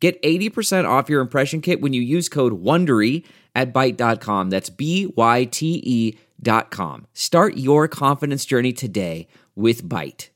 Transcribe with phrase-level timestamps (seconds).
[0.00, 4.50] Get 80% off your impression kit when you use code WONDERY at Byte.com.
[4.50, 7.06] That's B-Y-T-E dot com.
[7.14, 10.28] Start your confidence journey today with Byte.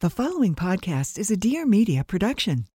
[0.00, 2.66] The following podcast is a Dear Media production.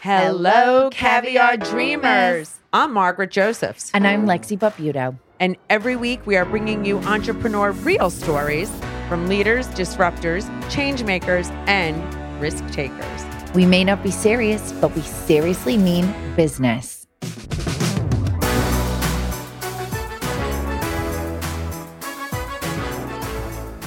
[0.00, 2.58] Hello, Caviar Dreamers.
[2.72, 3.92] I'm Margaret Josephs.
[3.94, 5.16] And I'm Lexi Barbuto.
[5.38, 8.70] And every week we are bringing you entrepreneur real stories
[9.08, 13.29] from leaders, disruptors, change makers, and risk takers.
[13.52, 17.04] We may not be serious, but we seriously mean business.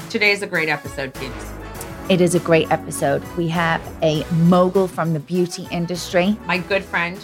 [0.10, 1.54] Today's a great episode, kids.
[2.10, 3.24] It is a great episode.
[3.38, 6.38] We have a mogul from the beauty industry.
[6.46, 7.18] My good friend,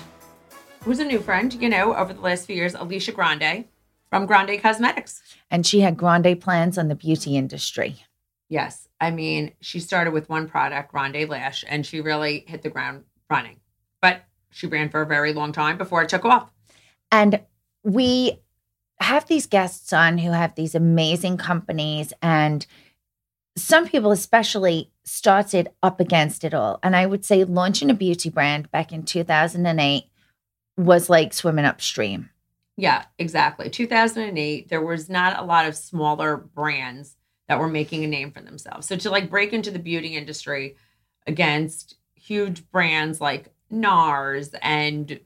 [0.84, 3.66] who's a new friend, you know, over the last few years, Alicia Grande
[4.10, 5.22] from Grande Cosmetics.
[5.52, 8.06] And she had grande plans on the beauty industry.
[8.50, 8.88] Yes.
[9.00, 13.04] I mean, she started with one product, Grande Lash, and she really hit the ground
[13.30, 13.58] running.
[14.02, 16.52] But she ran for a very long time before it took off.
[17.12, 17.42] And
[17.84, 18.40] we
[19.00, 22.66] have these guests on who have these amazing companies and
[23.56, 28.30] some people especially started up against it all and i would say launching a beauty
[28.30, 30.04] brand back in 2008
[30.78, 32.30] was like swimming upstream
[32.78, 37.16] yeah exactly 2008 there was not a lot of smaller brands
[37.50, 40.78] that were making a name for themselves so to like break into the beauty industry
[41.28, 45.20] against huge brands like nars and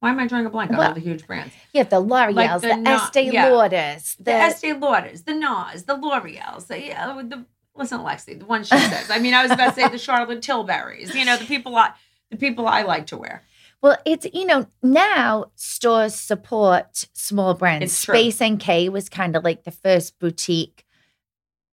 [0.00, 1.54] why am I drawing a blank on Well, all the huge brands?
[1.72, 3.48] yeah the l'oreals Like the, the na- estee yeah.
[3.50, 7.44] lauders The Estee Lauders, the NARS, the L'Oreals, the, yeah, the
[7.74, 9.10] listen, Lexi, the one she says.
[9.10, 11.14] I mean, I was about to say the Charlotte Tilburys.
[11.14, 11.92] You know, the people I
[12.30, 13.42] the people I like to wear.
[13.80, 17.96] Well, it's you know now stores support small brands.
[17.96, 20.83] Space NK was kind of like the first boutique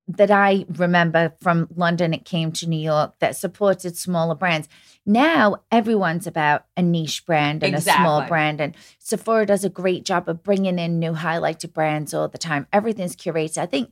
[0.07, 2.13] that I remember from London.
[2.13, 4.67] It came to New York that supported smaller brands.
[5.05, 10.05] Now everyone's about a niche brand and a small brand, and Sephora does a great
[10.05, 12.67] job of bringing in new highlighted brands all the time.
[12.71, 13.57] Everything's curated.
[13.57, 13.91] I think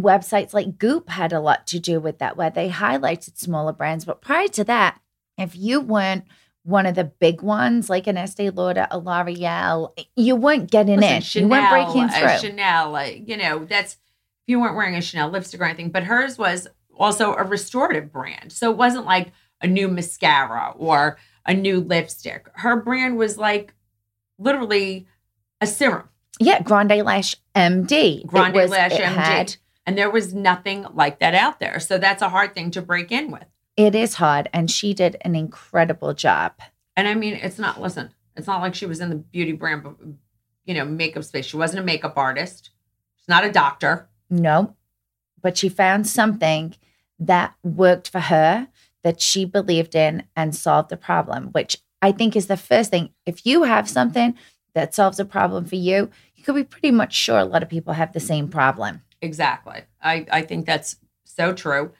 [0.00, 4.04] websites like Goop had a lot to do with that, where they highlighted smaller brands.
[4.04, 5.00] But prior to that,
[5.38, 6.24] if you weren't
[6.64, 11.16] one of the big ones, like an Estee Lauder, a L'Oreal, you weren't getting Listen,
[11.16, 11.22] in.
[11.22, 12.48] Chanel, you weren't breaking uh, through.
[12.48, 13.96] Chanel, like, you know, that's
[14.46, 16.68] if you weren't wearing a Chanel lipstick or anything, but hers was
[16.98, 18.52] also a restorative brand.
[18.52, 19.32] So it wasn't like
[19.62, 21.16] a new mascara or
[21.46, 22.46] a new lipstick.
[22.54, 23.72] Her brand was like
[24.38, 25.06] literally
[25.60, 26.08] a serum.
[26.40, 28.26] yeah, Grande Lash MD.
[28.26, 29.02] Grande was- Lash MD.
[29.14, 29.56] had-
[29.86, 31.78] And there was nothing like that out there.
[31.80, 33.44] So that's a hard thing to break in with.
[33.76, 36.52] it is hard, and she did an incredible job.
[36.96, 40.16] And I mean, it's not, listen, it's not like she was in the beauty brand,
[40.64, 41.44] you know, makeup space.
[41.46, 42.70] She wasn't a makeup artist.
[43.16, 44.08] She's not a doctor.
[44.30, 44.74] No,
[45.42, 46.74] but she found something
[47.18, 48.68] that worked for her
[49.02, 53.10] that she believed in and solved the problem, which I think is the first thing.
[53.26, 54.34] If you have something
[54.74, 57.68] that solves a problem for you, you could be pretty much sure a lot of
[57.68, 59.02] people have the same problem.
[59.20, 59.82] Exactly.
[60.02, 61.92] I, I think that's so true.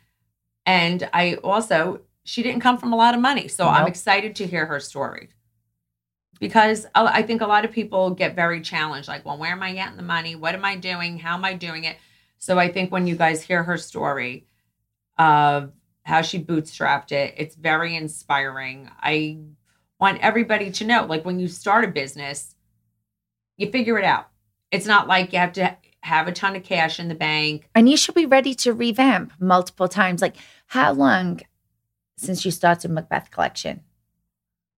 [0.67, 3.49] And I also, she didn't come from a lot of money.
[3.49, 5.29] So I'm excited to hear her story
[6.41, 9.63] because I I think a lot of people get very challenged like, well, where am
[9.63, 10.35] I getting the money?
[10.35, 11.19] What am I doing?
[11.19, 11.97] How am I doing it?
[12.45, 14.47] So I think when you guys hear her story
[15.17, 18.91] of how she bootstrapped it, it's very inspiring.
[19.01, 19.39] I
[19.99, 22.55] want everybody to know like when you start a business,
[23.57, 24.29] you figure it out.
[24.71, 27.71] It's not like you have to have a ton of cash in the bank.
[27.75, 30.21] And you should be ready to revamp multiple times.
[30.21, 30.37] Like,
[30.67, 31.41] how long
[32.19, 33.81] since you started Macbeth Collection?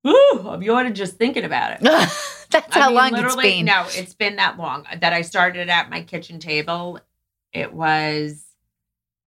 [0.06, 1.80] Ooh, you ought to just thinking about it.
[2.50, 3.64] That's I how mean, long it's been.
[3.64, 7.00] No, it's been that long that I started at my kitchen table.
[7.56, 8.44] It was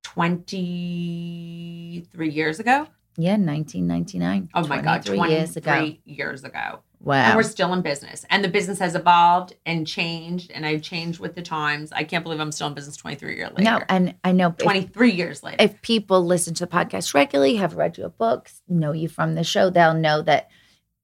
[0.04, 2.88] 23 years ago.
[3.18, 4.50] Yeah, 1999.
[4.54, 5.92] Oh my God, 23 23 years ago.
[6.06, 6.82] years ago.
[7.02, 7.16] Wow.
[7.16, 8.26] And we're still in business.
[8.30, 10.52] And the business has evolved and changed.
[10.52, 11.92] And I've changed with the times.
[11.92, 13.64] I can't believe I'm still in business 23 years later.
[13.64, 15.58] no, and I know if, 23 years later.
[15.60, 19.44] if people listen to the podcast regularly, have read your books, know you from the
[19.44, 20.50] show, they'll know that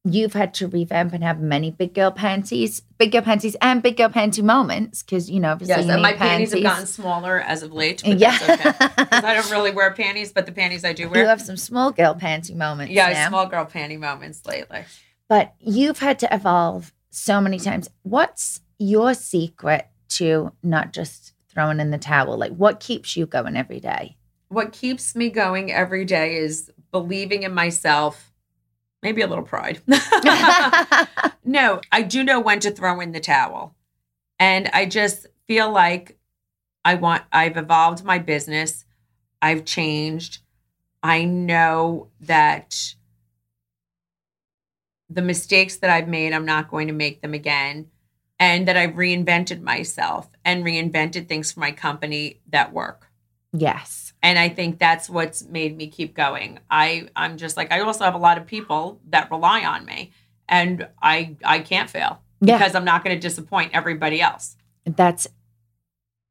[0.05, 3.97] you've had to revamp and have many big girl panties, big girl panties, and big
[3.97, 7.39] girl panty moments because you know obviously yes, you and my panties have gotten smaller
[7.39, 8.03] as of late.
[8.05, 9.05] But yeah, that's okay.
[9.11, 11.21] I don't really wear panties, but the panties I do wear.
[11.21, 12.93] you have some small girl panty moments.
[12.93, 13.29] yeah, now.
[13.29, 14.85] small girl panty moments lately.
[15.27, 17.89] but you've had to evolve so many times.
[18.03, 22.37] What's your secret to not just throwing in the towel?
[22.37, 24.17] Like, what keeps you going every day?
[24.49, 28.31] What keeps me going every day is believing in myself,
[29.01, 29.81] maybe a little pride.
[31.45, 33.75] no, I do know when to throw in the towel.
[34.39, 36.17] And I just feel like
[36.83, 38.85] I want, I've evolved my business,
[39.41, 40.39] I've changed.
[41.01, 42.95] I know that
[45.09, 47.87] the mistakes that I've made, I'm not going to make them again.
[48.37, 53.09] And that I've reinvented myself and reinvented things for my company that work
[53.59, 54.04] yes.
[54.25, 58.03] And i think that's what's made me keep going i i'm just like i also
[58.03, 60.11] have a lot of people that rely on me
[60.49, 62.57] and i i can't fail Yeah.
[62.57, 65.27] because i'm not going to disappoint everybody else That's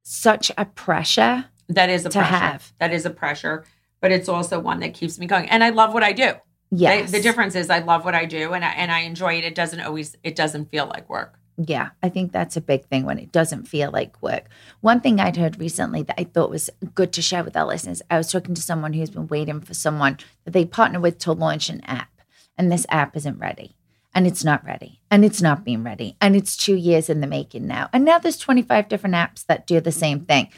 [0.02, 1.46] such a pressure.
[1.68, 2.72] that is a To pressure have.
[2.78, 3.64] that is a pressure
[4.00, 6.32] but it's also one that keeps me going and i love what i do
[6.70, 7.10] Yes.
[7.10, 9.44] the, the difference is i love what i do and i and i enjoy it
[9.44, 13.04] it doesn't always it doesn't feel like work Yeah, I think that's a big thing
[13.04, 14.46] when it doesn't feel like work.
[14.80, 18.02] One thing I'd heard recently that I thought was good to share with our listeners
[18.10, 21.32] I was talking to someone who's been waiting for someone that they partner with to
[21.32, 22.10] launch an app,
[22.58, 23.76] and this app isn't ready.
[24.16, 25.00] And it's not ready.
[25.10, 26.16] And it's not being ready.
[26.20, 27.90] And it's two years in the making now.
[27.92, 30.50] And now there's 25 different apps that do the same thing.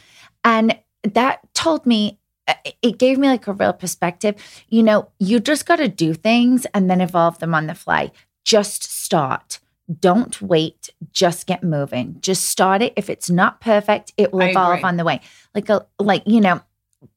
[0.45, 4.35] And that told me, uh, it gave me like a real perspective.
[4.69, 8.13] You know, you just got to do things and then evolve them on the fly.
[8.45, 9.59] Just start
[10.01, 10.91] don't wait.
[11.13, 12.17] Just get moving.
[12.21, 12.93] Just start it.
[12.97, 14.89] If it's not perfect it will I evolve agree.
[14.89, 15.21] on the way.
[15.55, 16.61] Like a like you know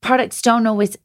[0.01, 0.97] products don't always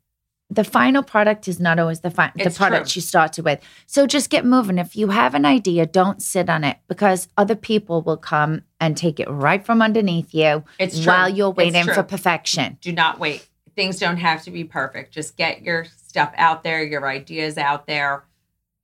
[0.50, 2.98] the final product is not always the fi- the product true.
[2.98, 3.60] you started with.
[3.86, 4.78] So just get moving.
[4.78, 8.96] If you have an idea don't sit on it because other people will come and
[8.96, 11.06] take it right from underneath you It's true.
[11.06, 12.78] while you're waiting for perfection.
[12.82, 13.48] Do not wait.
[13.74, 15.12] Things don't have to be perfect.
[15.12, 18.24] Just get your stuff out there your ideas out there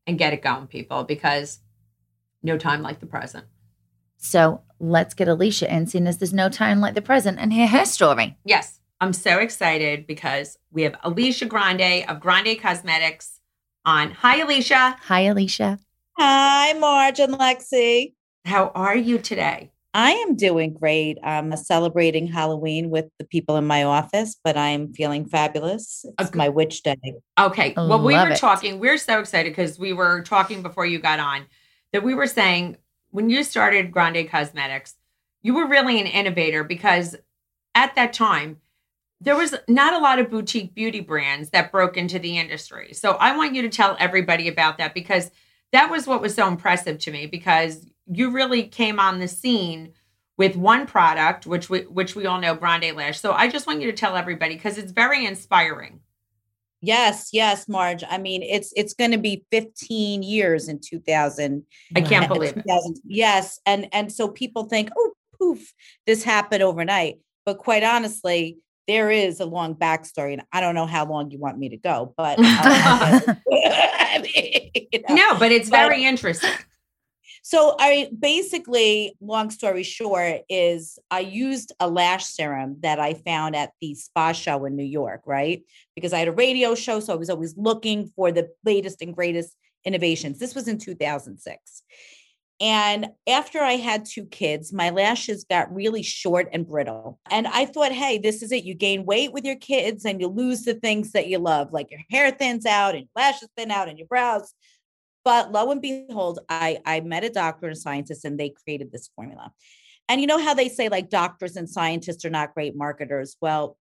[0.07, 1.61] and get it going people because
[2.43, 3.45] no time like the present
[4.17, 7.67] so let's get alicia in seeing as there's no time like the present and hear
[7.67, 13.41] her story Yes, I'm so excited because we have Alicia Grande of Grande Cosmetics
[13.87, 14.11] on.
[14.11, 14.97] Hi, Alicia.
[15.01, 15.79] hi alicia
[16.19, 18.13] Hi, Marge and Lexi.
[18.45, 19.71] How are you today?
[19.95, 21.17] I am doing great.
[21.23, 26.05] I'm celebrating Halloween with the people in my office, but I'm feeling fabulous.
[26.19, 26.37] It's Okay.
[26.37, 26.97] my witch day.
[27.41, 27.73] Okay.
[27.77, 28.37] Well, we were it.
[28.39, 31.47] talking, we're so excited because we were talking before you got on
[31.93, 32.77] that we were saying
[33.11, 34.97] when you started Grande Cosmetics,
[35.43, 37.17] you were really an innovator because
[37.75, 38.59] at that time,
[39.21, 42.95] there was not a lot of boutique beauty brands that broke into the industry.
[42.95, 45.31] So I want you to tell everybody about that because
[45.73, 49.93] that was what was so impressive to me because you really came on the scene
[50.37, 53.21] with one product which we which we all know Grande Lash.
[53.21, 56.01] So I just want you to tell everybody because it's very inspiring.
[56.83, 58.03] Yes, yes, Marge.
[58.09, 61.65] I mean, it's it's going to be 15 years in 2000.
[61.95, 62.65] I can't believe it.
[63.05, 65.73] Yes, and and so people think, "Oh, poof,
[66.07, 68.59] this happened overnight." But quite honestly,
[68.89, 71.77] there is a long backstory, and I don't know how long you want me to
[71.77, 73.35] go, but I
[74.23, 75.15] mean, uh, you know.
[75.15, 76.51] No, but it's But- very interesting.
[77.51, 83.57] So I basically, long story short, is I used a lash serum that I found
[83.57, 85.65] at the spa show in New York, right?
[85.97, 89.13] Because I had a radio show, so I was always looking for the latest and
[89.13, 90.39] greatest innovations.
[90.39, 91.83] This was in 2006.
[92.61, 97.19] And after I had two kids, my lashes got really short and brittle.
[97.33, 98.63] And I thought, hey, this is it.
[98.63, 101.91] You gain weight with your kids and you lose the things that you love, like
[101.91, 104.55] your hair thins out and your lashes thin out and your brows.
[105.25, 108.91] But lo and behold, I, I met a doctor and a scientist and they created
[108.91, 109.53] this formula.
[110.09, 113.37] And you know how they say like doctors and scientists are not great marketers?
[113.41, 113.77] Well,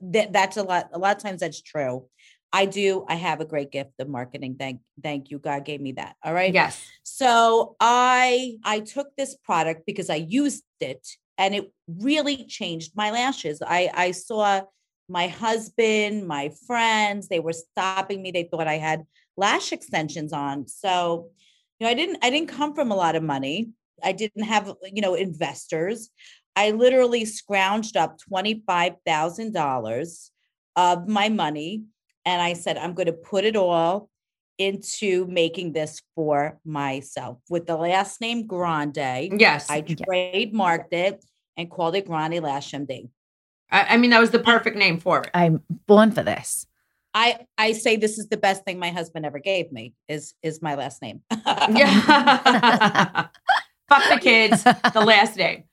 [0.00, 2.06] that, that's a lot, a lot of times that's true.
[2.52, 3.04] I do.
[3.08, 4.56] I have a great gift of marketing.
[4.58, 5.38] Thank, thank you.
[5.38, 6.16] God gave me that.
[6.24, 6.52] All right.
[6.54, 6.82] Yes.
[7.02, 11.06] So I I took this product because I used it
[11.36, 13.60] and it really changed my lashes.
[13.60, 14.62] I I saw
[15.08, 18.30] my husband, my friends, they were stopping me.
[18.30, 19.04] They thought I had
[19.38, 20.66] lash extensions on.
[20.66, 21.28] So,
[21.78, 23.70] you know, I didn't I didn't come from a lot of money.
[24.02, 26.10] I didn't have, you know, investors.
[26.54, 30.30] I literally scrounged up $25,000
[30.76, 31.84] of my money
[32.24, 34.10] and I said, I'm going to put it all
[34.58, 39.40] into making this for myself with the last name Grande.
[39.40, 39.70] Yes.
[39.70, 41.24] I trademarked it
[41.56, 43.08] and called it Grande Lash MD.
[43.70, 45.30] I, I mean, that was the perfect name for it.
[45.32, 46.66] I'm born for this.
[47.14, 50.62] I I say this is the best thing my husband ever gave me is is
[50.62, 51.22] my last name.
[51.30, 53.26] Yeah.
[53.88, 55.64] Fuck the kids, the last name.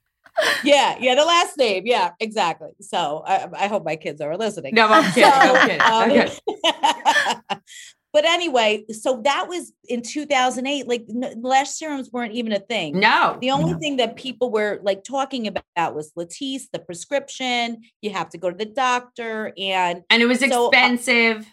[0.63, 1.83] yeah, yeah, the last name.
[1.85, 2.71] Yeah, exactly.
[2.81, 4.73] So I, I hope my kids are listening.
[4.75, 5.31] No, I'm kidding.
[5.33, 5.81] I'm kidding.
[5.81, 7.59] um, Okay.
[8.15, 10.88] but anyway, so that was in 2008.
[10.88, 12.98] Like n- lash serums weren't even a thing.
[12.98, 13.38] No.
[13.41, 13.77] The only No.
[13.79, 17.81] thing that people were like talking about was Latisse, the prescription.
[18.01, 21.45] You have to go to the doctor, and And it was So, uh, expensive.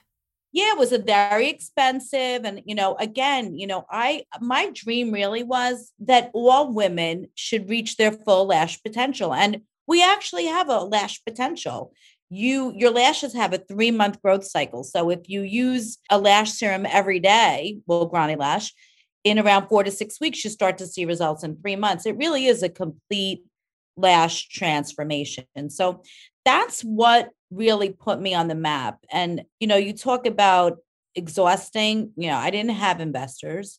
[0.52, 2.44] yeah, it was a very expensive.
[2.44, 7.68] And you know, again, you know, I my dream really was that all women should
[7.68, 11.92] reach their full lash potential, and we actually have a lash potential.
[12.34, 14.84] You your lashes have a three month growth cycle.
[14.84, 18.72] So if you use a lash serum every day, well, Grande Lash,
[19.22, 22.06] in around four to six weeks, you start to see results in three months.
[22.06, 23.42] It really is a complete
[23.98, 25.44] lash transformation.
[25.54, 26.02] And so
[26.46, 28.98] that's what really put me on the map.
[29.10, 30.78] And, you know, you talk about
[31.14, 33.78] exhausting, you know, I didn't have investors.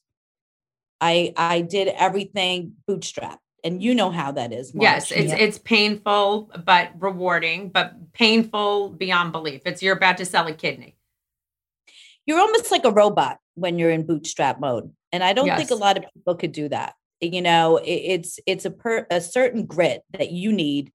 [1.01, 3.39] I I did everything bootstrap.
[3.63, 4.74] And you know how that is.
[4.75, 5.38] Yes, it's Yeah.
[5.38, 9.62] it's painful but rewarding, but painful beyond belief.
[9.65, 10.96] It's you're about to sell a kidney.
[12.25, 14.91] you're almost like a robot when you're in bootstrap mode.
[15.12, 16.96] And I don't think a lot of people could do that.
[17.22, 20.91] You know, it, it's it's a per, a certain grit that you need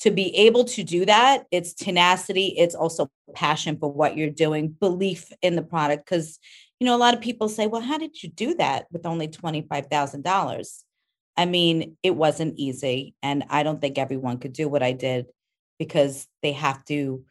[0.00, 1.44] to be able to do that.
[1.50, 6.38] It's tenacity, it's also passion for what you're doing, belief in the product cuz
[6.80, 9.28] you know, a lot of people say, "Well, how did you do that with only
[9.28, 10.84] $25,000?"
[11.36, 15.26] I mean, it wasn't easy, and I don't think everyone could do what I did
[15.78, 17.24] because they have to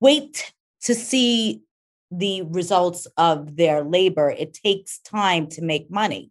[0.00, 1.62] wait to see
[2.10, 4.30] the results of their labor.
[4.30, 6.30] It takes time to make money.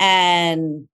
[0.00, 0.88] And,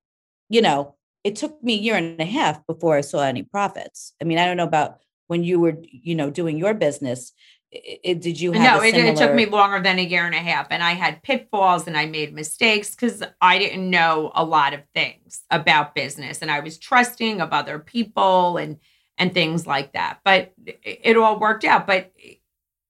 [0.49, 4.13] you know, it took me a year and a half before I saw any profits.
[4.21, 4.99] I mean, I don't know about
[5.29, 7.33] when you were, you know, doing your business.
[7.75, 10.35] I- i- did you have No, it, it took me longer than a year and
[10.35, 10.67] a half.
[10.71, 14.81] And I had pitfalls and I made mistakes because I didn't know a lot of
[14.95, 18.79] things about business and I was trusting of other people and
[19.19, 20.21] and things like that.
[20.25, 21.87] But it, it all worked out.
[21.87, 22.13] But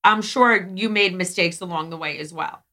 [0.05, 2.65] I'm sure you made mistakes along the way as well.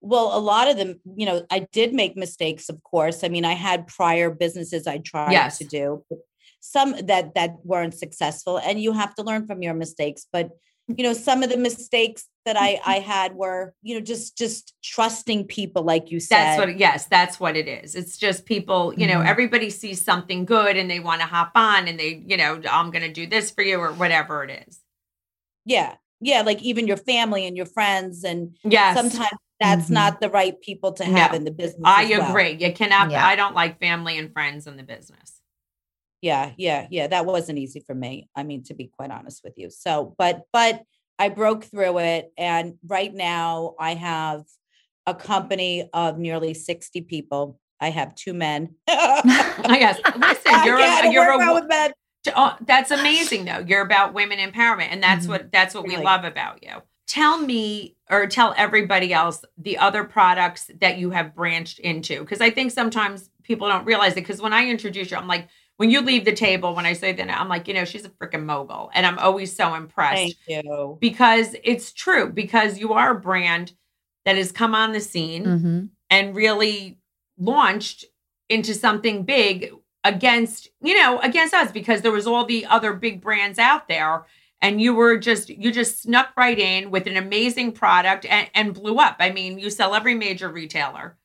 [0.00, 3.24] Well, a lot of them, you know, I did make mistakes, of course.
[3.24, 5.58] I mean, I had prior businesses I tried Yes.
[5.58, 6.04] to do,
[6.60, 10.26] some that that weren't successful, and you have to learn from your mistakes.
[10.32, 10.50] But
[10.96, 14.74] you know, some of the mistakes that I I had were, you know, just just
[14.82, 16.38] trusting people, like you said.
[16.38, 17.94] That's what, yes, that's what it is.
[17.94, 19.26] It's just people, you know, Mhm.
[19.26, 22.90] everybody sees something good and they want to hop on and they, you know, I'm
[22.90, 24.80] going to do this for you or whatever it is.
[25.66, 30.00] yeah, yeah, like even your family and your friends, and yeah, sometimes that's Mhm.
[30.00, 31.82] not the right people to have No, in the business.
[31.84, 32.30] I as well.
[32.30, 32.52] agree.
[32.52, 33.26] You cannot, Yeah.
[33.26, 35.37] I don't like family and friends in the business.
[36.20, 39.54] Yeah yeah yeah that wasn't easy for me i mean to be quite honest with
[39.56, 40.82] you so but but
[41.18, 44.42] i broke through it and right now i have
[45.06, 50.00] a company of nearly 60 people i have two men yes.
[50.16, 51.92] Listen, I you're, a, you're a, with men.
[52.34, 53.58] oh, that's amazing though.
[53.66, 55.30] You're about women empowerment and that's Mhm.
[55.30, 56.72] what, that's what we love about you.
[57.06, 62.24] Tell me or tell everybody else the other products that you have branched into.
[62.24, 64.22] Cause I think sometimes people don't realize it.
[64.22, 65.48] Cause when I introduce you, I'm like,
[65.78, 68.10] when you leave the table, when I say that, I'm like, you know, she's a
[68.10, 68.90] freaking mogul.
[68.94, 73.72] And I'm always so impressed thank you because it's true, because you are a brand
[74.24, 76.98] that has come on the scene hmm and really
[77.36, 78.06] launched
[78.48, 79.70] into something big
[80.04, 84.24] against, you know, against us because there was all the other big brands out there.
[84.62, 88.72] And you were just, you just snuck right in with an amazing product and, and
[88.72, 89.16] blew up.
[89.20, 91.18] I mean, you sell every major retailer.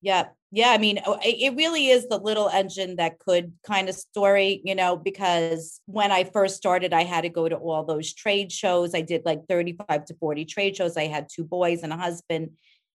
[0.00, 3.94] yeah yeah i mean oh, it really is the little engine that could kind of
[3.94, 8.14] story you know because when i first started i had to go to all those
[8.14, 8.94] trade shows.
[8.94, 10.96] I did like 35 to 40 trade shows.
[10.96, 12.52] I had two boys and a husband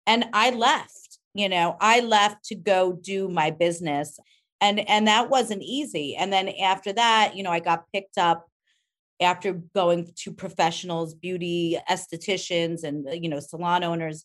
[0.07, 4.19] and i left you know i left to go do my business
[4.61, 6.17] and and that wasn't easy.
[6.17, 8.47] And then after that you know i got picked up
[9.21, 14.25] after going to professionals beauty estheticians and uh, you know salon owners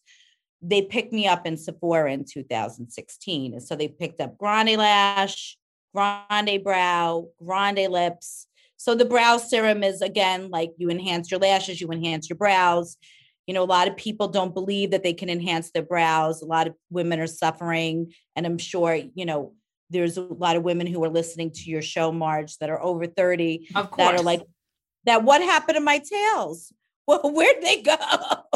[0.63, 3.53] they picked me up in Sephora in 2016.
[3.53, 5.57] And so they picked up Grande Lash,
[5.93, 8.47] Grande Brow, Grande Lips.
[8.77, 12.97] So the brow serum is again like you enhance your lashes, you enhance your brows.
[13.45, 16.41] You know, a lot of people don't believe that they can enhance their brows.
[16.41, 18.13] A lot of women are suffering.
[18.37, 19.53] And I'm sure, you know,
[19.89, 23.05] there's a lot of women who are listening to your show, Marge, that are over
[23.05, 23.97] 30 Of course.
[23.97, 24.41] that are like,
[25.03, 26.71] that what happened to my tails?
[27.07, 27.95] well, where'd they go?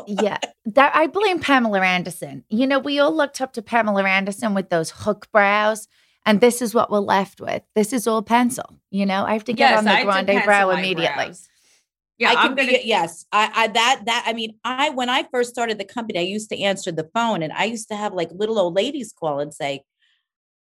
[0.07, 2.43] yeah, that I blame Pamela Anderson.
[2.49, 5.87] You know, we all looked up to Pamela Anderson with those hook brows,
[6.25, 7.63] and this is what we're left with.
[7.75, 8.79] This is all pencil.
[8.91, 11.25] You know, I have to get Yes, on the I grande brow immediately.
[11.25, 11.47] brows.
[12.19, 12.77] Yeah, I I'm can gonna.
[12.79, 13.25] be yes.
[13.31, 16.49] I, I that that I mean, I when I first started the company, I used
[16.49, 19.53] to answer the phone and I used to have like little old ladies call and
[19.53, 19.81] say,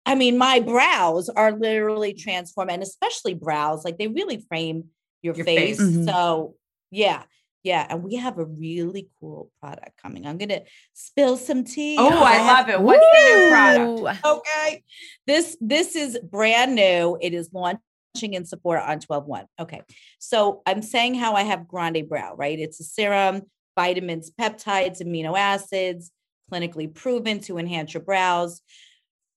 [0.06, 4.86] I mean, my brows are literally transformed, and especially brows, like they really frame
[5.24, 5.78] your, Your face.
[5.78, 5.98] face.
[5.98, 6.06] Mhm.
[6.06, 6.56] So
[6.92, 7.24] yeah,
[7.64, 7.86] yeah.
[7.90, 10.26] And we have a really cool product coming.
[10.26, 10.62] I'm gonna
[10.94, 11.98] spill some tea.
[12.00, 12.82] Oh, I love it.
[12.82, 14.26] What's the new product?
[14.26, 14.84] Okay.
[15.28, 17.18] This this is brand new.
[17.22, 17.80] It is launching
[18.34, 19.46] in Sephora on 12-1.
[19.60, 19.82] Okay.
[20.20, 22.60] So I'm saying how I have grande brow, right?
[22.60, 23.44] It's a serum,
[23.78, 26.12] vitamins, peptides, amino acids,
[26.52, 28.62] clinically proven to enhance your brows.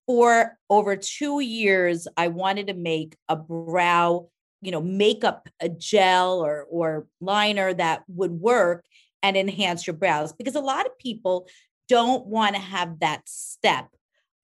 [0.06, 4.28] For over two years, I wanted to make a brow,
[4.64, 8.84] you know, makeup a gel or or liner that would work
[9.22, 11.46] and enhance your brows because a lot of people
[11.88, 13.88] don't want to have that step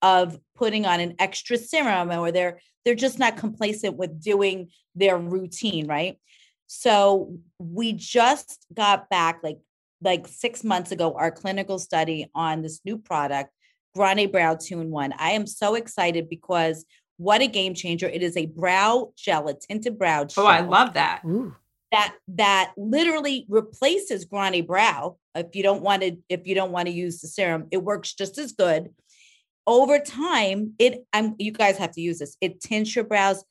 [0.01, 5.17] of putting on an extra serum or they're they're just not complacent with doing their
[5.17, 6.19] routine right?
[6.67, 9.59] So we just got back like
[10.01, 13.51] like six months ago our clinical study on this new product
[13.95, 15.13] grande brow two in one.
[15.17, 16.85] I am so excited because
[17.17, 18.07] what a game changer.
[18.07, 21.21] It is a brow gel a tinted brow gel Oh, I love that.
[21.25, 21.55] Ooh.
[21.91, 26.87] that that literally replaces grande brow if you don't want to if you don't want
[26.87, 27.67] to use the serum.
[27.71, 28.89] It works just as good.
[29.67, 32.37] Over time it i'm you guys have to use this.
[32.41, 33.43] It tints your brows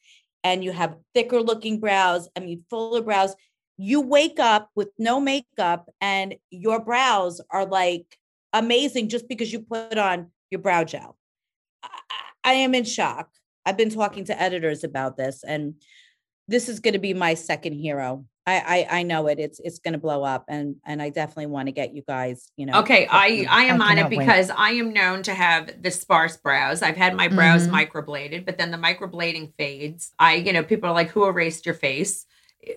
[0.43, 3.35] and you have thicker looking brows i mean fuller brows.
[3.77, 8.19] You wake up with no makeup and your brows are like
[8.53, 11.17] amazing just because you put on your brow gel.
[11.85, 13.29] I, I I am in shock
[13.67, 15.75] i've been talking to editors about this and
[16.51, 18.25] this is going to be my second hero.
[18.45, 19.39] I I, I know it.
[19.39, 22.51] It's it's going to blow up, and and I definitely want to get you guys.
[22.57, 22.81] You know.
[22.81, 24.19] Okay, I I am I on it cannot wait.
[24.19, 26.83] because I am known to have the sparse brows.
[26.83, 27.89] I've had my brows Mhm.
[27.89, 30.11] microbladed, but then the microblading fades.
[30.19, 32.27] I, you know, people are like, "Who erased your face?"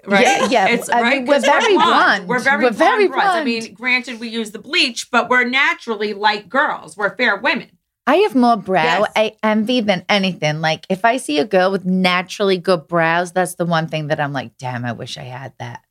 [0.05, 0.21] Right?
[0.23, 0.67] Yeah, yeah.
[0.67, 1.27] It's I mean, right.
[1.27, 2.27] we're, very blonde.
[2.27, 3.41] We're very We're blonde very blondes.
[3.41, 6.95] I mean, granted, we use the bleach, but we're naturally light girls.
[6.95, 7.71] We're fair women.
[8.05, 9.11] I have more brow Yes.
[9.15, 10.59] I envy than anything.
[10.59, 14.19] Like if I see a girl with naturally good brows, that's the one thing that
[14.19, 15.83] I'm like, damn, I wish I had that.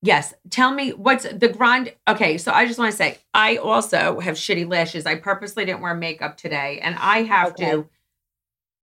[0.00, 0.34] Yes.
[0.50, 1.92] Tell me what's the grand.
[2.08, 2.38] Okay.
[2.38, 5.06] So I just want to say, I also have shitty lashes.
[5.06, 7.70] I purposely didn't wear makeup today, and I have Okay.
[7.70, 7.88] to.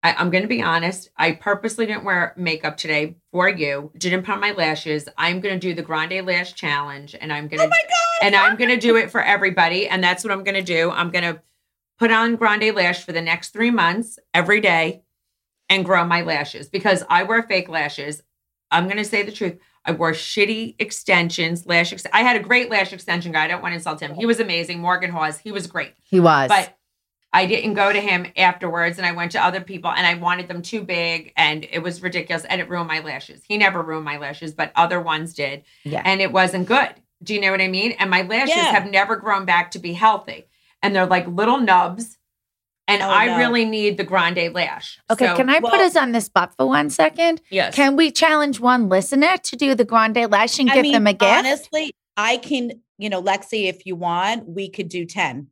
[0.01, 1.09] I, I'm going to be honest.
[1.17, 3.91] I purposely didn't wear makeup today for you.
[3.97, 5.09] Didn't put on my lashes.
[5.17, 7.65] I'm going to do the Grande Lash Challenge, and I'm going to.
[7.65, 8.25] Oh my god!
[8.25, 9.87] and I'm going to do it for everybody.
[9.89, 10.89] And that's what I'm going to do.
[10.91, 11.41] I'm going to
[11.99, 15.03] put on Grande Lash for the next three months every day
[15.67, 18.23] and grow my lashes because I wear fake lashes.
[18.71, 19.59] I'm going to say the truth.
[19.85, 21.93] I wore shitty extensions, lash.
[21.93, 23.45] Ex- I had a great lash extension guy.
[23.45, 24.13] I don't want to insult him.
[24.15, 24.79] He was amazing.
[24.79, 25.37] Morgan Hawes.
[25.37, 25.93] He was great.
[26.03, 26.47] He was.
[26.47, 26.77] But
[27.31, 30.47] I didn't go to him afterwards and I went to other people and I wanted
[30.47, 33.41] them too big and it was ridiculous and it ruined my lashes.
[33.47, 36.01] He never ruined my lashes, but other ones did yeah.
[36.05, 36.89] and it wasn't good.
[37.21, 37.91] Do you know what I mean?
[37.93, 38.71] And my lashes Yeah.
[38.71, 40.45] have never grown back to be healthy.
[40.81, 42.17] And they're like little nubs.
[42.87, 43.37] And Oh, I no.
[43.37, 44.99] really need the grande lash.
[45.11, 47.39] okay, So- can I put us on the spot for one second?
[47.51, 47.75] Yes.
[47.75, 51.05] Can we challenge one listener to do the grande lash and I give mean, them
[51.07, 51.31] a gift?
[51.31, 52.81] honestly, I can.
[52.97, 55.47] You know, Lexi, if you want, we could do ten.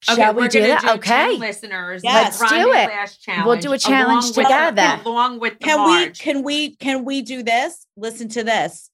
[0.00, 0.80] Shall we we're do gonna that?
[0.82, 1.36] 10 okay.
[1.36, 2.00] listeners.
[2.02, 2.40] Yes.
[2.40, 2.88] Let's do it.
[2.88, 5.02] Lash challenge, We'll do a challenge along with- together.
[5.04, 6.24] along with the Can March.
[6.24, 6.32] we?
[6.32, 6.76] Can we?
[6.76, 7.86] Can we do this?
[7.98, 8.89] Listen to this.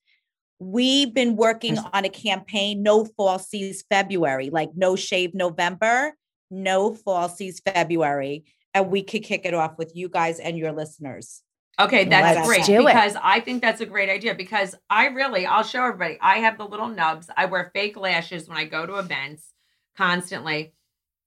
[0.59, 2.83] We've been working on a campaign.
[2.83, 6.14] No falsies February, like no shave November,
[6.51, 11.42] no falsies February, and we could kick it off with you guys and your listeners.
[11.79, 12.87] Okay, that's Let's great do it.
[12.87, 16.16] because I think that's a great idea because I really, I'll show everybody.
[16.23, 17.29] I have the little nubs.
[17.37, 19.53] I wear fake lashes when I go to events
[19.97, 20.73] constantly.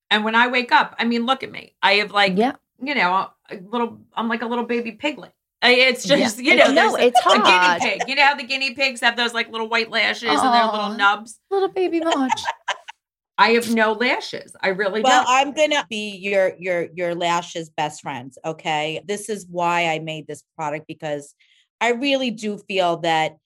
[0.09, 1.75] And when I wake up, I mean, look at me.
[1.83, 2.53] I have like, yeah.
[2.81, 5.33] you know, a little, I'm like a little baby piglet.
[5.61, 6.53] I- It's just, Yeah.
[6.53, 8.01] you know, No, there's a- it's a, guinea pig.
[8.07, 10.91] You know how the guinea pigs have those like little white lashes and their little
[10.95, 11.39] nubs?
[11.51, 12.31] Little baby Marge.
[13.37, 14.53] I have no lashes.
[14.61, 15.31] I really Well, don't.
[15.31, 18.37] I'm gonna be your your your lashes best friends.
[18.43, 19.01] Okay.
[19.05, 21.33] This is why I made this product because
[21.79, 23.37] I really do feel that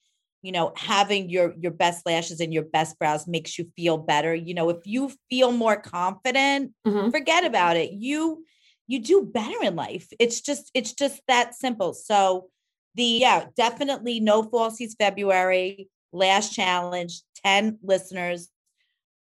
[0.42, 4.34] you know having your your best lashes and your best brows makes you feel better.
[4.34, 7.12] You know, if you feel more confident, Mhm.
[7.12, 7.92] forget about it.
[7.92, 8.44] You
[8.86, 10.08] you do better in life.
[10.18, 11.94] It's just it's just that simple.
[11.94, 12.48] So
[12.94, 18.50] the yeah, definitely no falsies February last challenge, 10 listeners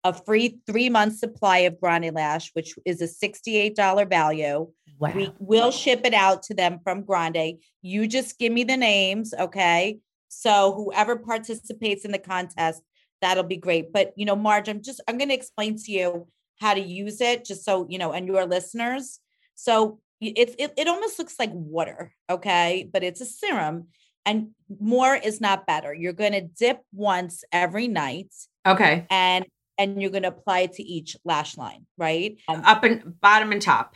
[0.05, 4.69] a free three month supply of Grande Lash, which is a $68 value.
[4.99, 5.13] Wow.
[5.15, 7.59] We will ship it out to them from Grande.
[7.83, 9.99] You just give me the names, okay?
[10.29, 12.83] So whoever participates in the contest,
[13.21, 13.93] that'll be great.
[13.93, 16.27] But you know, Marge, I'm just I'm going to explain to you
[16.61, 19.21] how to use it, just so you know, and your listeners.
[19.63, 23.89] So it, it it almost looks like water, okay, but it's a serum,
[24.27, 24.49] and
[24.81, 25.95] more is not better.
[25.95, 28.33] You're going to dip once every night,
[28.67, 29.07] Okay.
[29.09, 29.47] and
[29.79, 32.39] and you're going to apply it to each lash line, right?
[32.49, 33.95] Um, Up and bottom and top.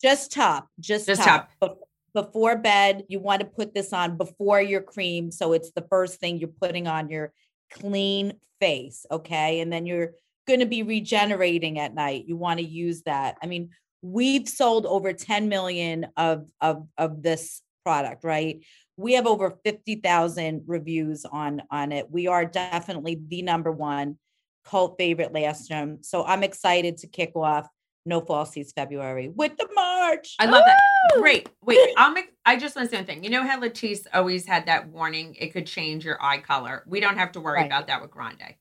[0.00, 1.50] just top, just, Just top.
[1.60, 1.76] Bef-
[2.14, 5.30] Before bed, you want to put this on before your cream.
[5.32, 7.32] So it's the first thing you're putting on your
[7.70, 9.06] clean face.
[9.10, 9.60] Okay.
[9.60, 10.12] And then you're
[10.48, 12.24] going to be regenerating at night.
[12.26, 13.36] You want to use that.
[13.42, 13.70] I mean,
[14.02, 18.64] we've sold over 10 million of, of, of this product, right?
[18.96, 22.10] We have over 50,000 reviews on, on it.
[22.10, 24.18] We are definitely the number one
[24.64, 25.98] cult favorite lash serum.
[26.02, 27.68] So I'm excited to kick off
[28.04, 30.36] No Falsies February with the March.
[30.38, 30.78] I love that.
[31.18, 31.48] Great.
[31.62, 33.24] Wait, i'm I just want to say one thing.
[33.24, 36.84] You know how Latisse always had that warning it could change your eye color?
[36.86, 37.66] We don't have to worry Right.
[37.66, 38.54] about that with Grande.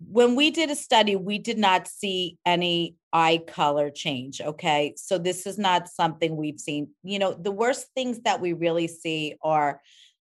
[0.00, 4.40] When we did a study, we did not see any eye color change.
[4.40, 4.94] Okay.
[4.96, 6.90] So this is not something we've seen.
[7.02, 9.80] You know, the worst things that we really see are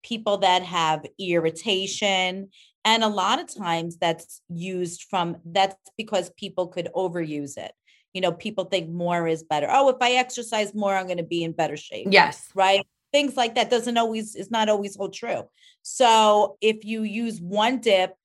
[0.03, 2.49] people that have irritation.
[2.85, 7.73] And a lot of times that's used from that's because people could overuse it.
[8.13, 9.67] You know, people think more is better.
[9.69, 12.47] Oh, if I exercise more, I'm going to be in better shape Yes.
[12.55, 12.87] right?
[13.11, 15.43] Things like that doesn't always is not always hold true.
[15.81, 18.15] So if you use one dip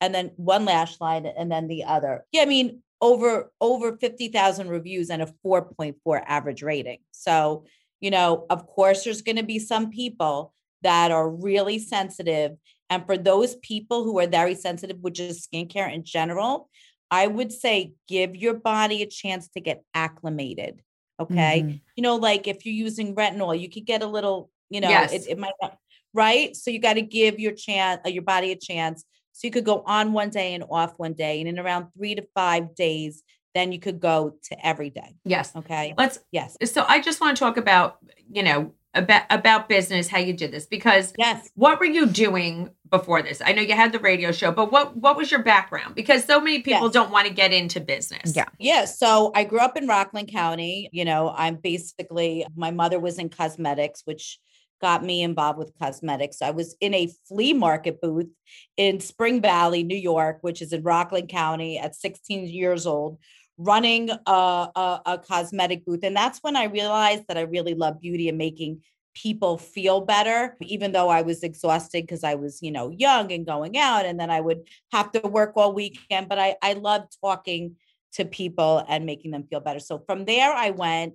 [0.00, 4.28] and then one lash line and then the other, yeah, I mean over over fifty
[4.28, 6.98] thousand reviews and a four point four average rating.
[7.12, 7.64] So
[8.00, 12.52] you know, of course, there's going to be some people that are really sensitive,
[12.90, 16.68] and for those people who are very sensitive, which is skincare in general,
[17.10, 20.82] I would say give your body a chance to get acclimated.
[21.18, 21.80] Okay Mhm.
[21.96, 25.12] you know, like if you're using retinol, you could get a little, you know, Yes.
[25.14, 25.78] it, it might not,
[26.12, 26.54] right?
[26.54, 29.02] So you got to give your chance, uh, your body a chance.
[29.36, 32.14] So you could go on one day and off one day, and in around three
[32.14, 33.22] to five days,
[33.54, 35.14] then you could go to every day.
[35.26, 35.54] Yes.
[35.54, 35.92] Okay.
[35.98, 36.56] Let's Yes.
[36.64, 37.98] so I just want to talk about,
[38.32, 41.50] you know, about about business, how you did this because Yes.
[41.54, 43.42] what were you doing before this?
[43.44, 45.94] I know you had the radio show, but what what was your background?
[45.94, 46.92] Because so many people Yes.
[46.94, 48.34] don't want to get into business.
[48.34, 48.46] Yeah.
[48.58, 48.86] Yeah.
[48.86, 50.88] So I grew up in Rockland County.
[50.92, 54.38] You know, I'm basically, my mother was in cosmetics, which
[54.80, 56.42] got me involved with cosmetics.
[56.42, 58.28] I was in a flea market booth
[58.76, 63.18] in Spring Valley, New York, which is in Rockland County at 16 years old,
[63.58, 66.04] running a, a, a cosmetic booth.
[66.04, 68.82] And that's when I realized that I really love beauty and making
[69.14, 73.46] people feel better even though i was exhausted because i was you know young and
[73.46, 77.16] going out and then i would have to work all weekend but i i loved
[77.24, 77.74] talking
[78.16, 79.78] to people and making them feel better.
[79.80, 81.14] So from there, I went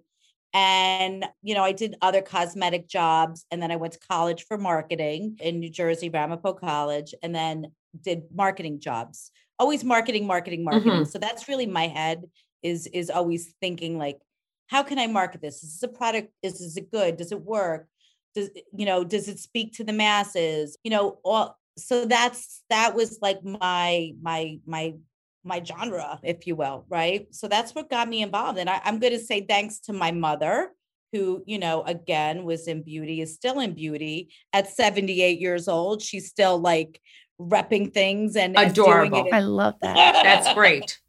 [0.54, 3.46] and, you know, I did other cosmetic jobs.
[3.52, 7.72] And then I went to college for marketing in New Jersey, Ramapo College, and then
[8.02, 9.32] did marketing jobs.
[9.60, 10.92] Always marketing, marketing, marketing.
[10.92, 11.04] Mm-hmm.
[11.06, 12.24] So that's really my head
[12.64, 14.20] is is always thinking like,
[14.68, 15.64] how can I market this?
[15.64, 16.32] Is this a product?
[16.42, 17.18] Is, is it good?
[17.18, 17.88] Does it work?
[18.36, 20.78] Does you know, does it speak to the masses?
[20.84, 24.96] You know, all so that's that was like my my my
[25.44, 27.28] my genre, if you will, right?
[27.32, 28.60] So that's what got me involved.
[28.60, 30.72] And I, I'm going to say thanks to my mother,
[31.12, 36.02] who, you know, again was in beauty, is still in beauty at 78 years old.
[36.02, 37.02] She's still like
[37.40, 39.26] repping things and and doing Adorable.
[39.26, 39.34] it.
[39.34, 40.22] I love that.
[40.24, 41.00] That's great.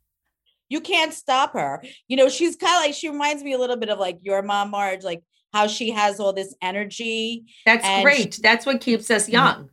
[0.68, 1.82] You can't stop her.
[2.08, 4.42] You know, she's kind of like, she reminds me a little bit of like your
[4.42, 7.44] mom, Marge, like how she has all this energy.
[7.66, 8.40] That's And great.
[8.42, 9.32] That's what keeps us mm-hmm.
[9.32, 9.70] young.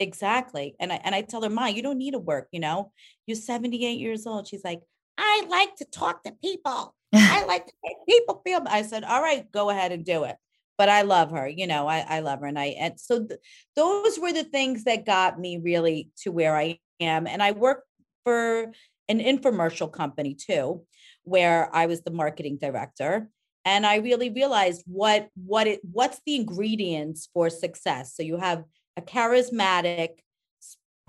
[0.00, 0.74] Exactly.
[0.80, 2.92] And I and I tell her, Ma, you don't need to work, you know.
[3.26, 4.48] You're 78 years old.
[4.48, 4.80] She's like,
[5.18, 6.94] I like to talk to people.
[7.12, 8.60] I like to make people feel.
[8.68, 10.36] I said, all right, go ahead and do it.
[10.76, 12.46] But I love her, you know, I, I love her.
[12.46, 13.38] And I, and so th-
[13.76, 17.28] those were the things that got me really to where I am.
[17.28, 17.84] And I work
[18.24, 18.72] for
[19.08, 20.84] an infomercial company too,
[21.22, 23.28] where I was the marketing director.
[23.64, 28.16] And I really realized what, what it, what's the ingredients for success.
[28.16, 28.64] So you have
[28.96, 30.20] a charismatic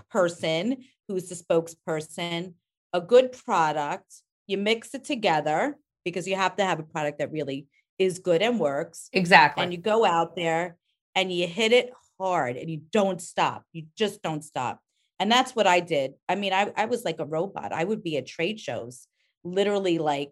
[0.09, 2.53] person who's the spokesperson,
[2.93, 7.31] a good product, you mix it together because you have to have a product that
[7.31, 7.67] really
[7.97, 9.09] is good and works.
[9.13, 9.63] Exactly.
[9.63, 10.77] And you go out there
[11.15, 13.63] and you hit it hard and you don't stop.
[13.71, 14.79] You just don't stop.
[15.19, 16.13] And that's what I did.
[16.27, 17.71] I mean, I, I was like a robot.
[17.71, 19.07] I would be at trade shows,
[19.43, 20.31] literally like,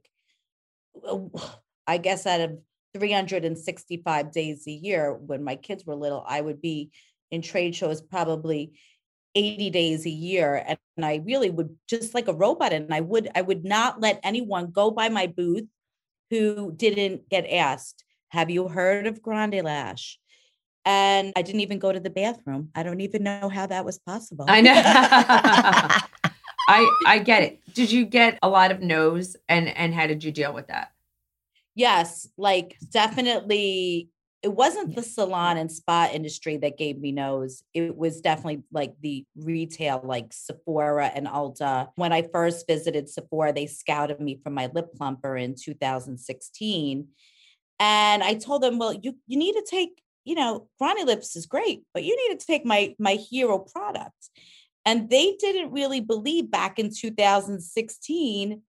[1.88, 2.60] I guess out of
[2.94, 6.92] 365 days a year when my kids were little, I would be
[7.34, 8.74] in trade shows probably
[9.36, 13.02] 80 days a year and, and I really would just like a robot and I
[13.02, 15.66] would I would not let anyone go by my booth
[16.30, 20.20] who didn't get asked have you heard of Grande Lash
[20.86, 22.70] and I didn't even go to the bathroom.
[22.76, 24.46] I don't even know how that was possible.
[24.50, 24.74] I know.
[26.68, 27.62] I I get it.
[27.74, 30.94] Did you get a lot of no's and and how did you deal with that?
[31.76, 34.10] yes, like definitely
[34.44, 37.64] it wasn't the salon and spa industry that gave me no's.
[37.74, 41.88] It was definitely like the retail, like Sephora and Ulta.
[41.96, 47.08] When I first visited Sephora, they scouted me for my lip plumper in 2016.
[47.80, 51.46] And I told them, well, you, you need to take, you know, Grande Lips is
[51.46, 54.30] great, but you need to take my my hero product.
[54.86, 58.62] And they didn't really believe back in 2016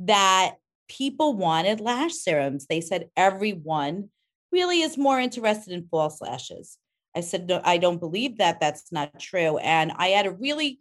[0.00, 0.54] that
[0.88, 2.66] people wanted lash serums.
[2.66, 4.10] They said everyone
[4.52, 6.78] really is more interested in false lashes.
[7.16, 8.60] I said, no, I don't believe that.
[8.60, 9.58] That's not true.
[9.58, 10.80] And I had a really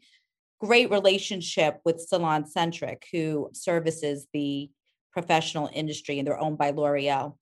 [0.59, 4.69] great relationship with Salon Centric, who services the
[5.11, 7.35] professional industry and they're owned by L'Oreal.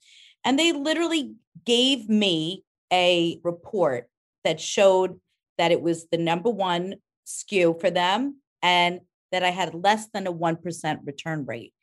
[0.44, 4.08] And they literally gave me a report
[4.44, 5.20] that showed
[5.58, 6.96] that it was the number one
[7.28, 11.74] SKU for them and that I had less than a 1% return rate.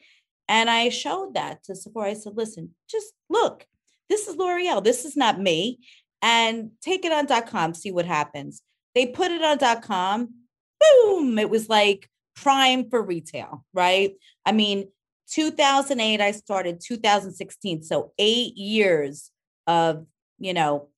[0.49, 2.11] And I showed that to Sephora.
[2.11, 3.67] I said, listen, just look,
[4.09, 4.83] this is L'Oreal.
[4.83, 5.81] This is not me.
[6.23, 8.63] And take it on .com, see what happens.
[8.95, 10.35] They put it on .com.
[10.81, 11.39] Boom.
[11.39, 14.15] It was like prime for retail, right?
[14.45, 14.89] I mean,
[15.31, 17.83] 2008, I started 2016.
[17.83, 19.31] So eight years
[19.67, 20.07] of,
[20.39, 20.89] you know,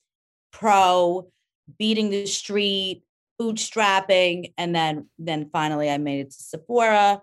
[0.52, 1.28] pro
[1.78, 3.02] beating the street,
[3.40, 4.52] bootstrapping.
[4.56, 7.22] And then, then finally I made it to Sephora.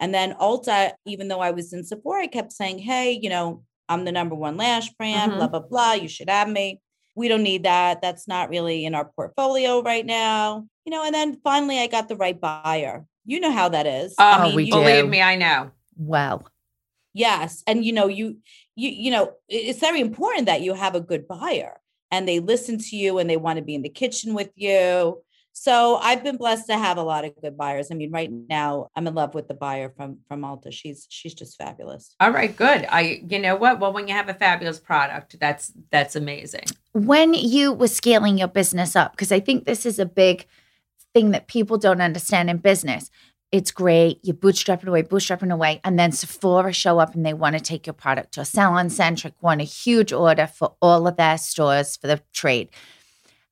[0.00, 3.64] And then Ulta, even though I was in Sephora, I kept saying, hey, you know,
[3.88, 5.36] I'm the number one lash brand, Mhm.
[5.38, 5.92] blah, blah, blah.
[5.94, 6.80] You should have me.
[7.16, 8.00] We don't need that.
[8.02, 10.66] That's not really in our portfolio right now.
[10.84, 13.06] You know, and then finally I got the right buyer.
[13.26, 14.14] You know how that is.
[14.18, 15.70] Oh, we you- believe me, I know.
[15.96, 16.46] Well,
[17.14, 17.64] Yes.
[17.66, 18.36] And you know, you
[18.76, 21.80] you you know, it's very important that you have a good buyer
[22.12, 25.20] and they listen to you and they want to be in the kitchen with you.
[25.60, 27.88] So I've been blessed to have a lot of good buyers.
[27.90, 30.72] I mean, right now I'm in love with the buyer from from Ulta.
[30.72, 32.14] She's she's just fabulous.
[32.20, 32.86] All right, good.
[32.88, 33.80] I you know what?
[33.80, 36.66] Well, when you have a fabulous product, that's that's amazing.
[36.92, 40.46] when you were scaling your business up, because I think this is a big
[41.12, 43.10] thing that people don't understand in business.
[43.50, 47.56] It's great, you're bootstrapping away, bootstrapping away, and then Sephora show up and they want
[47.56, 51.38] to take your product or Salon Centric want a huge order for all of their
[51.38, 52.68] stores for the trade.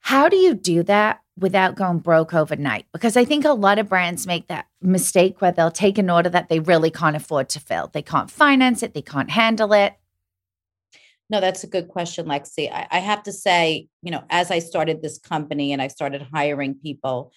[0.06, 2.86] How do you do that without going broke overnight?
[2.92, 6.28] Because I think a lot of brands make that mistake where they'll take an order
[6.28, 7.90] that they really can't afford to fill.
[7.92, 9.94] They can't finance it, they can't handle it.
[11.28, 12.70] No, that's a good question, Lexi.
[12.72, 16.24] I, I have to say, you know, as I started this company and I started
[16.32, 17.32] hiring people,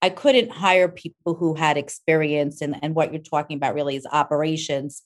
[0.00, 4.06] I couldn't hire people who had experience and, and what you're talking about really is
[4.10, 5.02] operations.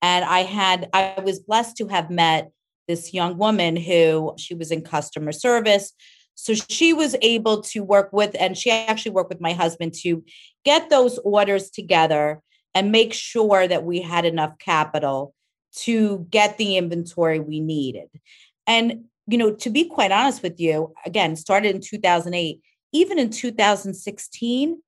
[0.00, 2.52] And I had, I was blessed to have met
[2.86, 5.92] this young woman who she was in customer service.
[6.34, 10.24] So she was able to work with, and she actually worked with my husband to
[10.64, 12.40] get those orders together
[12.74, 15.34] and make sure that we had enough capital
[15.74, 18.08] to get the inventory we needed.
[18.66, 22.60] And, you know, to be quite honest with you, again, started in 2008,
[22.92, 24.82] even in 2016,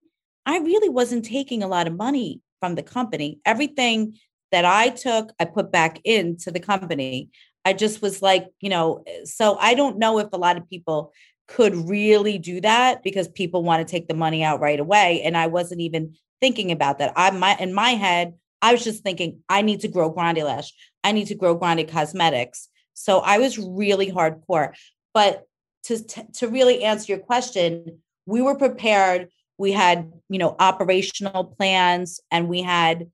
[0.46, 3.38] I really wasn't taking a lot of money from the company.
[3.44, 4.18] Everything
[4.52, 7.30] that I took, I put back into the company.
[7.64, 11.12] I just was like, you know, so I don't know if a lot of people
[11.46, 15.22] could really do that because people want to take the money out right away.
[15.22, 17.12] And I wasn't even thinking about that.
[17.16, 20.72] I my in my head, I was just thinking, I need to grow Grande Lash.
[21.02, 22.68] I need to grow Grande Cosmetics.
[22.94, 24.72] So I was really hardcore.
[25.12, 25.46] But
[25.84, 25.98] to
[26.34, 29.28] to really answer your question, we were prepared.
[29.58, 33.10] We had, you know, operational plans and we had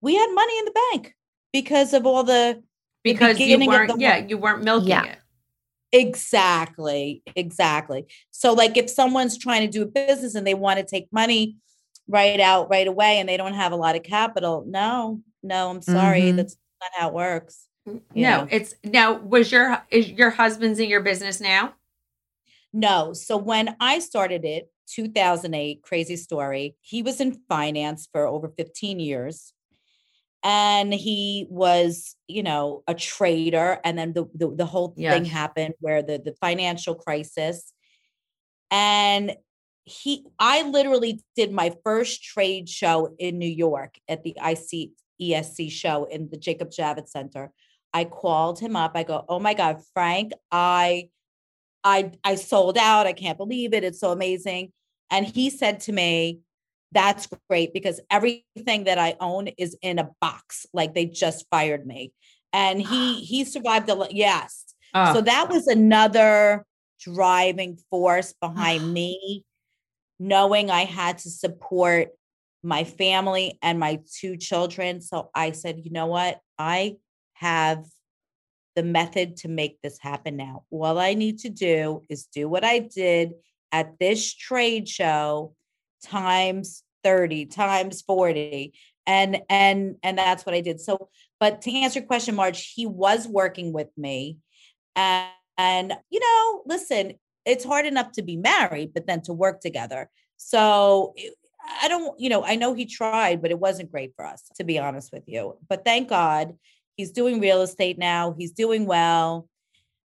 [0.00, 1.14] we had money in the bank
[1.52, 2.62] because of all the
[3.04, 5.04] Because you weren't, the yeah, whole- you weren't milking Yeah.
[5.04, 5.18] it.
[5.92, 7.22] Exactly.
[7.36, 8.06] Exactly.
[8.30, 11.56] So like if someone's trying to do a business and they want to take money
[12.08, 15.82] right out right away and they don't have a lot of capital, no, no, I'm
[15.82, 16.22] sorry.
[16.22, 16.36] Mhm.
[16.36, 17.68] That's not how it works.
[18.14, 21.74] No, it's now was your is your husband's in your business now?
[22.72, 23.12] No.
[23.12, 26.76] So when I started it, 2008, crazy story.
[26.80, 29.52] He was in finance for over 15 years.
[30.44, 33.78] And he was, you know, a trader.
[33.84, 37.72] And then the the, the whole thing happened where the, the financial crisis.
[38.70, 39.36] And
[39.84, 45.70] he I literally did my first trade show in New York at the IC ESC
[45.70, 47.52] show in the Jacob Javits Center.
[47.92, 48.92] I called him up.
[48.94, 51.10] I go, "Oh my God, Frank, I
[51.84, 53.06] I I sold out.
[53.06, 53.84] I can't believe it.
[53.84, 54.72] It's so amazing."
[55.10, 56.40] And he said to me,
[56.92, 60.66] "That's great because everything that I own is in a box.
[60.72, 62.12] Like they just fired me."
[62.52, 64.14] And he he survived a lot.
[64.14, 64.64] Yes.
[64.94, 66.66] Oh, So that was another
[67.00, 69.44] driving force behind me,
[70.18, 72.08] knowing I had to support
[72.62, 75.00] my family and my two children.
[75.00, 76.40] So I said, you know what?
[76.58, 76.96] I
[77.34, 77.84] have
[78.76, 80.64] the method to make this happen now.
[80.70, 83.32] All I need to do is do what I did
[83.72, 85.54] at this trade show
[86.02, 88.72] times 30 times 40
[89.06, 90.80] and and and that's what I did.
[90.80, 91.08] So
[91.40, 94.38] but to answer your question Marge he was working with me
[94.94, 99.60] and, and you know, listen, it's hard enough to be married but then to work
[99.60, 100.08] together.
[100.36, 101.14] So
[101.80, 104.64] I don't, you know, I know he tried, but it wasn't great for us, to
[104.64, 105.56] be honest with you.
[105.68, 106.54] But thank God
[106.96, 108.34] he's doing real estate now.
[108.38, 109.48] He's doing well.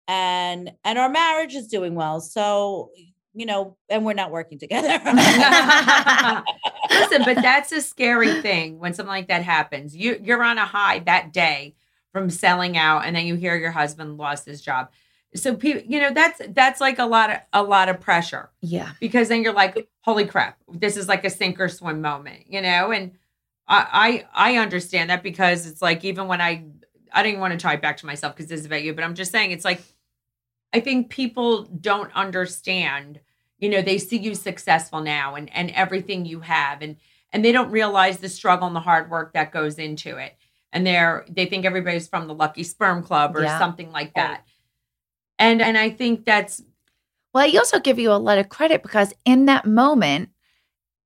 [0.08, 2.20] And and our marriage is doing well.
[2.20, 2.90] So,
[3.34, 4.88] you know, and we're not working together.
[6.90, 9.94] Listen, but that's a scary thing when something like that happens.
[9.96, 11.74] You you're on a high that day
[12.12, 14.90] from selling out and then you hear your husband lost his job
[15.36, 18.90] so people you know that's that's like a lot of a lot of pressure Yeah.
[18.98, 22.60] because then you're like holy crap this is like a sink or swim moment you
[22.60, 23.12] know and
[23.68, 26.64] i i, I understand that because it's like even when i
[27.12, 29.04] i didn't want to tie it back to myself because this is about you but
[29.04, 29.80] i'm just saying it's like
[30.72, 33.20] i think people don't understand
[33.58, 36.96] you know they see you successful now and and everything you have and
[37.32, 40.36] and they don't realize the struggle and the hard work that goes into it
[40.72, 43.58] and they're they think everybody's from the lucky sperm club or Yeah.
[43.58, 44.44] something like that
[45.38, 46.62] and and i think that's
[47.32, 50.30] Well, I also give you a lot of credit because in that moment,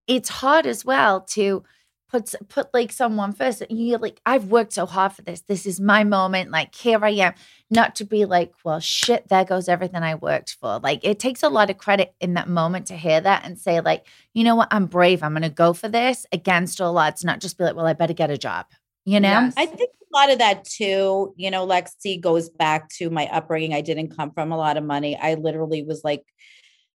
[0.07, 1.62] it's hard as well to
[2.11, 3.62] put put like someone first.
[3.70, 5.42] You're like, I've worked so hard for this.
[5.42, 6.50] This is my moment.
[6.50, 7.35] Like here I am.
[7.74, 10.78] Not to be like, well, shit, there goes everything I worked for.
[10.78, 13.80] Like it takes a lot of credit in that moment to hear that and say,
[13.80, 15.22] like, you know what, I'm brave.
[15.22, 18.14] I'm gonna go for this against all odds, not just be like, well, I better
[18.14, 18.66] get a job.
[19.04, 19.28] You know?
[19.28, 19.54] Yes.
[19.56, 23.74] I think a lot of that too, you know, Lexi goes back to my upbringing.
[23.74, 25.18] I didn't come from a lot of money.
[25.20, 26.24] I literally was like,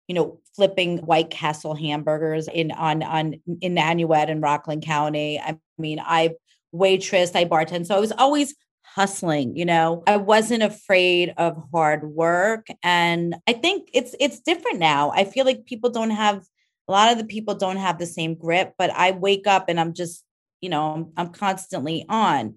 [0.08, 5.40] you know, flipping White Castle hamburgers in on on in Nanuet in Rockland County.
[5.40, 6.36] I mean, I
[6.72, 7.86] waitress, I bartend.
[7.86, 8.56] So I was always
[8.96, 10.04] hustling, you know.
[10.08, 12.68] I wasn't afraid of hard work.
[12.84, 15.12] And I think it's it's different now.
[15.12, 16.44] I feel like people don't have
[16.88, 19.80] a lot of the people don't have the same grip, but I wake up and
[19.80, 20.24] I'm just,
[20.60, 22.56] you know, I'm, I'm constantly on.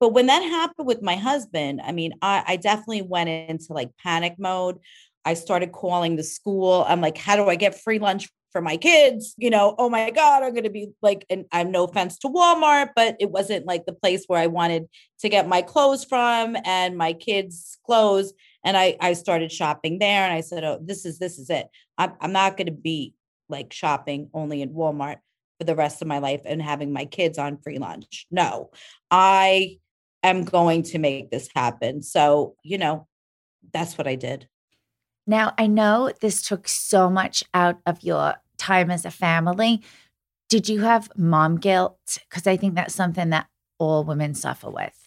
[0.00, 3.96] But when that happened with my husband, I mean, I, I definitely went into like
[3.96, 4.80] panic mode.
[5.24, 6.84] I started calling the school.
[6.86, 9.34] I'm like, how do I get free lunch for my kids?
[9.36, 12.28] You know, oh my God, I'm going to be like, and I'm no offense to
[12.28, 14.86] Walmart, but it wasn't like the place where I wanted
[15.18, 18.32] to get my clothes from and my kids' clothes.
[18.64, 21.66] And I, I started shopping there and I said, oh, this is, this is it.
[21.98, 23.14] I'm, I'm not going to be
[23.48, 25.16] like shopping only in Walmart
[25.58, 28.26] for the rest of my life and having my kids on free lunch.
[28.30, 28.70] No,
[29.10, 29.78] I
[30.22, 32.02] am going to make this happen.
[32.02, 33.08] So, you know,
[33.72, 34.48] that's what I did.
[35.26, 39.82] Now, I know this took so much out of your time as a family.
[40.48, 42.18] Did you have mom guilt?
[42.28, 43.46] Because I think that's something that
[43.78, 45.06] all women suffer with.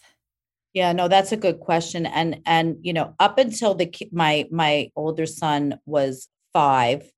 [0.74, 2.06] Yeah, no, that's a good question.
[2.06, 7.10] And and you know, up until the my my older son was 5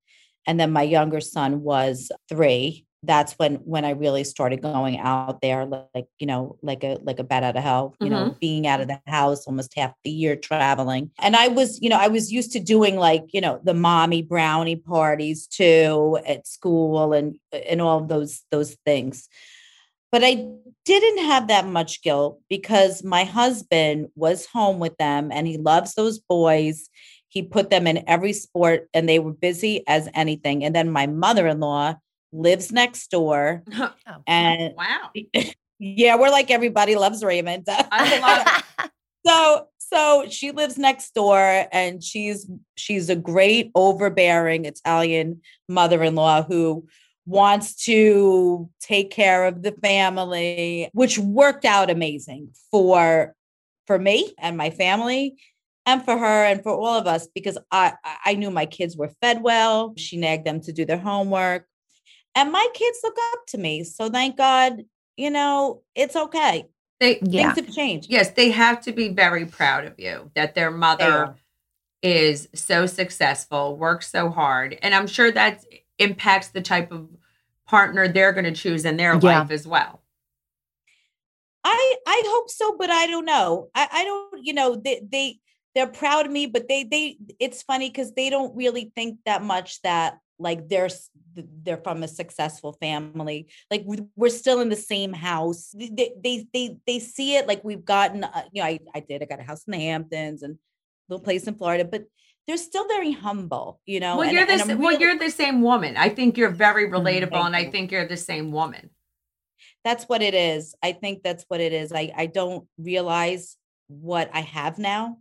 [0.46, 5.40] and then my younger son was 3, that's when when I really started going out
[5.40, 8.38] there like, you know, like a like a bat out of hell, you know, mm-hmm.
[8.40, 11.10] being out of the house almost half the year traveling.
[11.18, 14.22] And I was, you know, I was used to doing like, you know, the mommy
[14.22, 19.28] brownie parties too at school and and all those those things.
[20.12, 20.46] But I
[20.84, 25.94] didn't have that much guilt because my husband was home with them and he loves
[25.94, 26.90] those boys.
[27.28, 30.64] He put them in every sport and they were busy as anything.
[30.64, 31.94] And then my mother in law
[32.32, 33.62] lives next door.
[34.06, 34.22] Oh.
[34.26, 35.10] And wow
[35.78, 37.66] yeah, we're like everybody loves Raymond.
[37.68, 38.90] I love
[39.26, 46.86] so so she lives next door and she's she's a great overbearing Italian mother-in-law who
[47.26, 53.34] wants to take care of the family which worked out amazing for
[53.86, 55.36] for me and my family
[55.86, 59.12] and for her and for all of us because I I knew my kids were
[59.20, 61.66] fed well she nagged them to do their homework
[62.34, 64.84] and my kids look up to me so thank God
[65.16, 66.68] you know it's okay
[67.00, 67.52] they Yeah.
[67.52, 71.36] things have changed yes they have to be very proud of you that their mother
[72.02, 75.62] is so successful works so hard and i'm sure that
[75.98, 77.08] impacts the type of
[77.66, 79.40] partner they're going to choose in their Yeah.
[79.40, 80.00] life as well
[81.62, 83.68] I I hope so, but I don't know.
[83.74, 85.40] I, I don't, you know, they they
[85.74, 89.42] they're proud of me, but they they it's funny because they don't really think that
[89.42, 90.88] much that like they're
[91.62, 93.48] they're from a successful family.
[93.70, 95.74] Like we- we're still in the same house.
[95.76, 98.24] They they they they see it like we've gotten.
[98.24, 99.22] Uh, you know, I I did.
[99.22, 100.58] I got a house in the Hamptons and a
[101.12, 102.04] little place in Florida, but
[102.46, 104.16] they're still very humble, you know.
[104.16, 104.66] Well, and- you're this.
[104.66, 105.96] Well, you're the same woman.
[105.96, 108.90] I think you're very relatable, thank and I think you're the same woman.
[109.84, 110.74] that's what it is.
[110.82, 111.92] I think that's what it is.
[111.92, 113.56] I I don't realize
[113.88, 115.18] what I have now.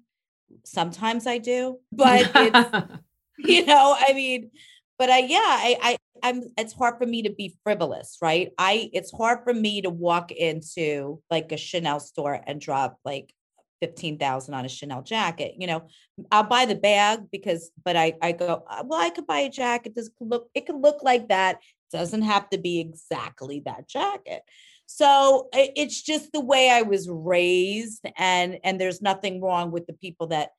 [0.63, 2.91] Sometimes I do, but it's
[3.37, 4.51] you know, I mean,
[4.99, 8.51] but I yeah, I I I'm it's hard for me to be frivolous, right?
[8.57, 13.33] I it's hard for me to walk into like a Chanel store and drop like
[13.81, 15.55] 15,000 on a Chanel jacket.
[15.57, 15.87] You know,
[16.31, 19.49] I'll buy the bag because but I I go, "Uh, well, I could buy a
[19.49, 19.95] jacket.
[19.95, 21.59] This could look it could look like that.
[21.91, 24.43] Doesn't have to be exactly that jacket.
[24.85, 29.93] So it's just the way I was raised and and there's nothing wrong with the
[29.93, 30.49] people that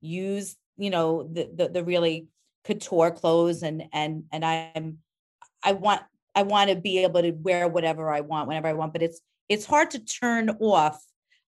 [0.00, 2.28] use, you know, the the, the really
[2.64, 4.98] couture clothes and and and I'm
[5.62, 6.02] I want
[6.34, 9.20] I want to be able to wear whatever I want whenever I want, but it's
[9.48, 11.02] it's hard to turn off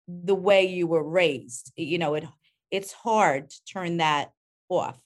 [0.08, 1.72] the way you were raised.
[1.76, 2.24] You know, it
[2.70, 4.30] it's hard to turn that
[4.68, 5.00] off.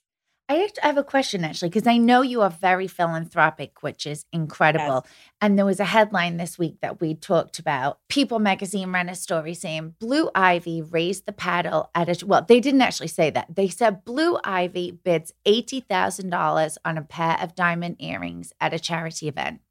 [0.47, 5.05] I have a question actually, because I know you are very philanthropic, which is incredible.
[5.41, 7.97] And there was a headline this week that we talked about.
[8.09, 12.59] People magazine ran a story saying Blue Ivy raised the paddle at a, well, they
[12.59, 13.55] didn't actually say that.
[13.55, 19.27] They said Blue Ivy bids $80,000 on a pair of diamond earrings at a charity
[19.27, 19.61] event.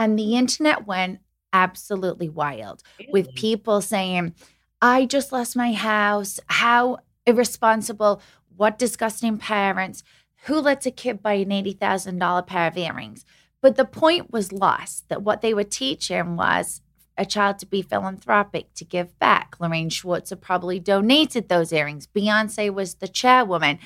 [0.00, 1.20] And the internet went
[1.52, 4.34] absolutely wild with people saying,
[4.82, 6.40] I just lost my house.
[6.48, 8.20] How irresponsible.
[8.56, 10.02] What disgusting parents.
[10.44, 13.24] Who lets a kid buy an $80,000 pair of earrings?
[13.60, 16.82] But the point was lost that what they were teaching was
[17.18, 19.56] a child to be philanthropic, to give back.
[19.58, 22.06] Lorraine Schwartz probably donated those earrings.
[22.06, 23.78] Beyonce was the chairwoman.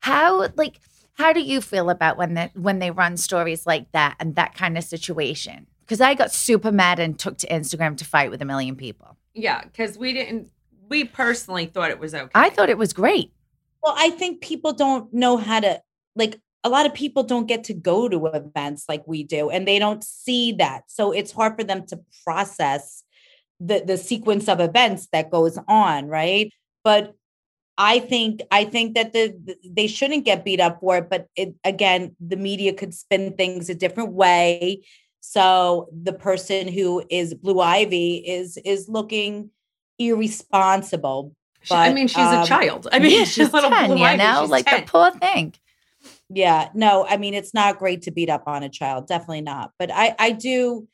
[0.00, 0.80] How, like,
[1.14, 4.54] how do you feel about when the, when they run stories like that and that
[4.54, 5.66] kind of situation?
[5.80, 9.16] Because I got super mad and took to Instagram to fight with a million people.
[9.34, 10.50] yeah, because we didn't.
[10.88, 12.30] We personally thought it was okay.
[12.34, 13.32] I thought it was great.
[13.82, 15.80] Well, I think people don't know how to
[16.16, 19.66] like a lot of people don't get to go to events like we do and
[19.66, 20.82] they don't see that.
[20.88, 23.02] So it's hard for them to process
[23.60, 26.52] the the sequence of events that goes on, right?
[26.84, 27.14] But
[27.78, 31.26] I think I think that the, the- they shouldn't get beat up for it, but
[31.36, 34.82] it again, the media could spin things a different way.
[35.20, 39.50] So the person who is Blue Ivy is is looking
[39.98, 41.34] irresponsible.
[41.62, 42.88] She- I mean, she's a um, child.
[42.90, 44.80] I mean, yeah, she's she's a little 10, you know, like 10.
[44.80, 45.54] the poor thing.
[46.28, 49.72] Yeah, no, I mean it's not great to beat up on a child, definitely not.
[49.78, 50.88] But I I do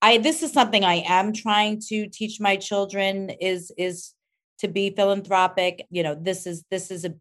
[0.00, 4.14] I this is something I am trying to teach my children is is
[4.60, 5.86] to be philanthropic.
[5.90, 7.14] You know, this is this is a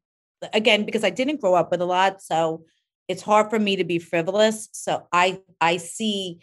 [0.54, 2.66] again because I didn't grow up with a lot, so
[3.08, 4.70] it's hard for me to be frivolous.
[4.72, 6.40] So I I see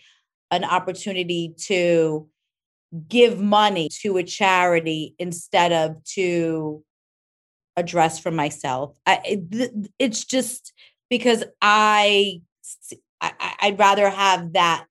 [0.51, 2.29] an opportunity to
[3.09, 6.83] give money to a charity instead of to
[7.77, 8.97] address for myself.
[9.07, 10.73] I it, it's just
[11.11, 12.41] because I
[13.21, 14.87] I'd rather have that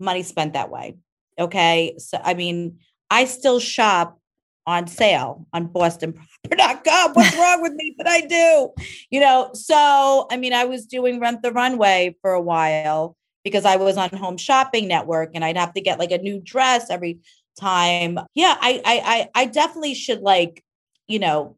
[0.00, 0.96] money spent that way.
[1.38, 1.94] Okay.
[1.98, 2.78] So I mean,
[3.10, 4.18] I still shop
[4.66, 7.12] on sale on bostonproper.com.
[7.14, 7.94] What's wrong with me?
[7.96, 8.72] But I do.
[9.10, 13.64] You know, so I mean, I was doing rent the runway for a while because
[13.64, 16.90] I was on home shopping network and I'd have to get like a new dress
[16.90, 17.20] every
[17.58, 18.18] time.
[18.34, 20.64] Yeah, I I I, I definitely should like,
[21.08, 21.56] you know,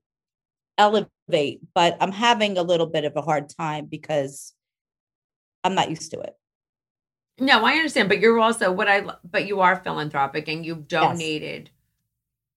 [0.77, 4.55] elevate, but I'm having a little bit of a hard time because
[5.65, 6.35] I'm not used to it.
[7.41, 9.07] No, I understand, but you're also what I.
[9.25, 11.71] But you are philanthropic, and you've donated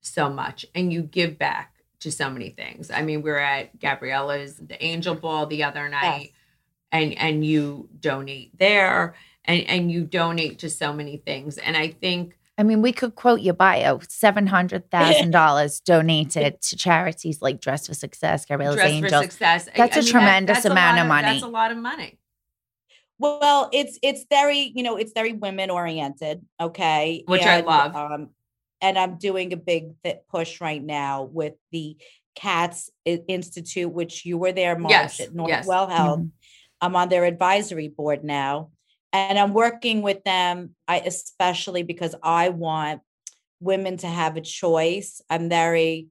[0.01, 2.89] so much, and you give back to so many things.
[2.89, 6.31] I mean, we are at Gabriella's the Angel Ball the other night,
[6.91, 9.15] and and you donate there,
[9.45, 13.15] and and you donate to so many things, and I think I mean, we could
[13.15, 19.11] quote your bio $700,000 donated to charities like Dress for Success, Gabriella's Dress Angels.
[19.13, 19.69] for Success.
[19.75, 21.27] That's I a mean, tremendous that's a amount lot of money.
[21.27, 22.19] That's a lot of money.
[23.17, 27.23] Well, it's it's very, you know, it's very women oriented, okay?
[27.25, 27.95] Which I love.
[27.95, 28.29] Um
[28.79, 31.97] and I'm doing a big th- push right now with the
[32.35, 35.47] Katz Institute, which you were there, Marge Yes, at Northwell
[35.89, 35.97] yes.
[35.97, 36.19] Health.
[36.19, 36.29] Mhm.
[36.79, 38.69] I'm on their advisory board now,
[39.13, 40.75] and I'm working with them.
[40.87, 43.01] I especially because I want
[43.59, 45.21] women to have a choice.
[45.29, 46.07] I'm very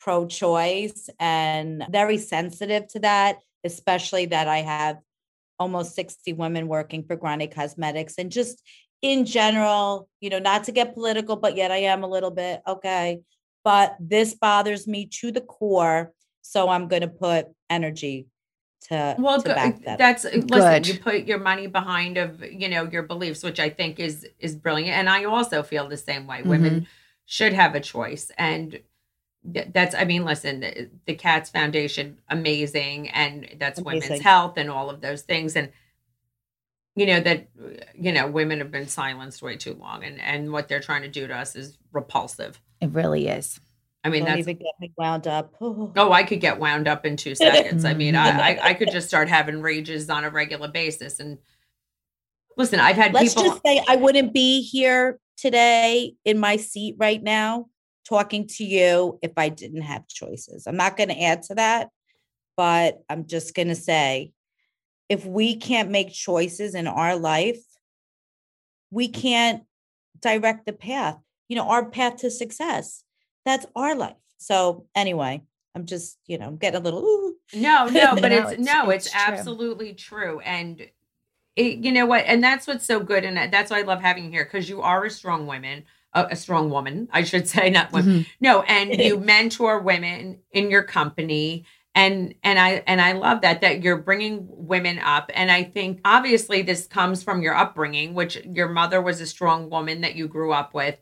[0.00, 4.98] pro-choice and very sensitive to that, especially that I have
[5.58, 8.62] almost 60 women working for Grande Cosmetics and just
[9.00, 12.60] in general, you know, not to get political, but yet I am a little bit
[12.66, 13.20] okay.
[13.62, 16.12] But this bothers me to the core.
[16.42, 18.26] So I'm going to put energy
[18.84, 19.54] to, well to good.
[19.54, 19.92] back that.
[19.92, 19.98] up.
[19.98, 20.88] that's listen Good.
[20.88, 24.54] you put your money behind of you know your beliefs which i think is is
[24.56, 26.84] brilliant and i also feel the same way women Mm-hmm.
[27.24, 28.80] should have a choice and
[29.44, 34.88] that's I mean, listen, the, the Katz Foundation, amazing, and that's women's health and all
[34.88, 35.70] of those things, and
[36.96, 37.48] you know that
[37.94, 41.08] you know women have been silenced way too long, and and what they're trying to
[41.08, 42.58] do to us is repulsive.
[42.80, 43.60] It really is.
[44.04, 45.54] I mean, Don't that's even get me wound up.
[45.60, 47.84] oh, I could get wound up in two seconds.
[47.86, 51.38] I mean, I, I I could just start having rages on a regular basis, and
[52.56, 53.50] listen, I've had Let's people.
[53.50, 57.66] just say I wouldn't be here today in my seat right now
[58.06, 60.66] talking to you if I didn't have choices.
[60.66, 61.88] I'm not going to add to that,
[62.56, 64.32] but I'm just going to say
[65.08, 67.62] if we can't make choices in our life,
[68.90, 69.64] we can't
[70.20, 71.18] direct the path.
[71.48, 73.02] You know, our path to success.
[73.44, 74.16] That's our life.
[74.38, 75.42] So, anyway,
[75.74, 77.36] I'm just, you know, I'm getting a little ooh.
[77.54, 79.22] No, no, but No, it's, it's- no, it's, it's true.
[79.34, 80.40] absolutely true.
[80.40, 80.80] And
[81.56, 82.24] it, you know what?
[82.26, 83.24] And that's what's so good.
[83.24, 86.26] And that's why I love having you here because you are a strong woman, a,
[86.32, 88.20] a strong woman, I should say, not women.
[88.20, 88.26] Mhm.
[88.40, 91.64] No, and you mentor women in your company.
[91.96, 96.00] And and I and I love that that you're bringing women up and I think
[96.04, 100.26] obviously this comes from your upbringing which your mother was a strong woman that you
[100.26, 101.00] grew up with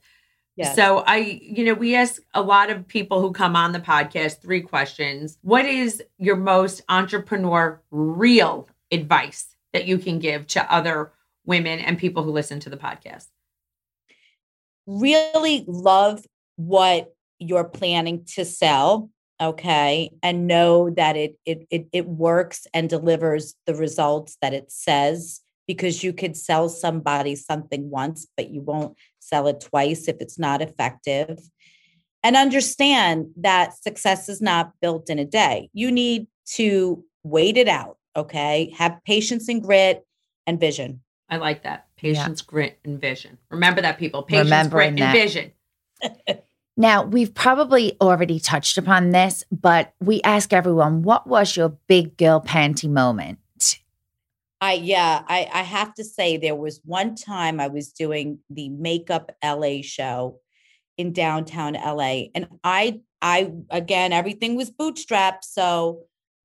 [0.56, 0.76] Yes.
[0.76, 4.42] so I, you know, we ask a lot of people who come on the podcast
[4.42, 5.38] three questions.
[5.40, 11.12] What is your most entrepreneur real advice that you can give to other
[11.46, 13.28] women and people who listen to the podcast?
[14.86, 16.24] really love
[16.56, 22.88] what you're planning to sell okay and know that it it it, it works and
[22.88, 28.60] delivers the results that it says because you could sell somebody something once but you
[28.60, 31.38] won't sell it twice if it's not effective
[32.22, 37.68] and understand that success is not built in a day you need to wait it
[37.68, 40.04] out okay have patience and grit
[40.46, 41.86] and vision I like that.
[42.02, 42.12] Yeah.
[42.12, 43.38] Patience, grit, and vision.
[43.50, 44.22] Remember that, people.
[44.22, 45.14] Patience, Remembering grit, and that.
[45.14, 45.52] vision.
[46.76, 52.16] Now, we've probably already touched upon this, but we ask everyone, what was your big
[52.16, 53.38] girl panty moment?
[54.62, 58.68] I yeah, I I have to say there was one time I was doing the
[58.68, 60.38] Makeup LA show
[60.96, 66.04] in downtown LA and I I again everything was bootstrapped so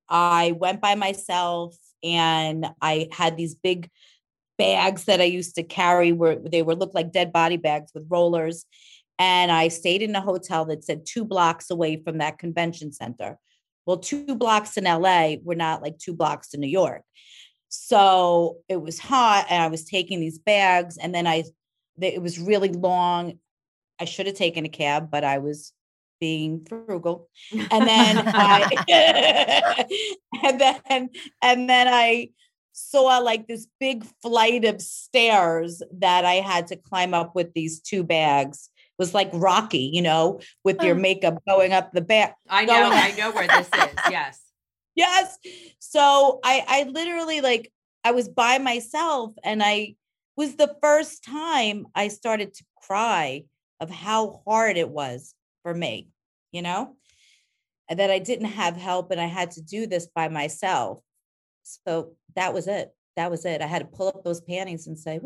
[0.10, 3.90] I went by myself and I had these big
[4.58, 8.08] bags that I used to carry where they were looked like dead body bags with
[8.10, 8.66] rollers
[9.20, 13.38] and I stayed in a hotel that said 2 blocks away from that convention center.
[13.86, 17.04] Well, 2 blocks in LA were not like 2 blocks in New York.
[17.70, 21.44] So it was hot and I was taking these bags and then I
[22.00, 23.40] it was really long.
[24.00, 25.74] I should have taken a cab, but I was
[26.20, 27.30] being frugal.
[27.52, 29.86] And then I
[30.44, 31.10] and then
[31.42, 32.30] and then I
[32.74, 37.80] saw like this big flight of stairs that I had to climb up with these
[37.82, 38.70] two bags.
[38.78, 42.36] It was like Rocky, you know, with your makeup going up the back.
[42.50, 43.96] I know, I know where this is.
[44.10, 44.42] Yes.
[44.98, 45.38] Yes.
[45.80, 47.72] So i i literally like
[48.04, 49.96] i was by myself and i
[50.36, 53.44] was the first time i started to cry
[53.80, 55.34] of how hard it was
[55.64, 56.10] for me
[56.52, 56.96] you know?
[57.90, 61.00] And that i didn't have help and i had to do this by myself.
[61.64, 62.94] So that was it.
[63.16, 63.62] That was it.
[63.62, 65.20] I had to pull up those panties and say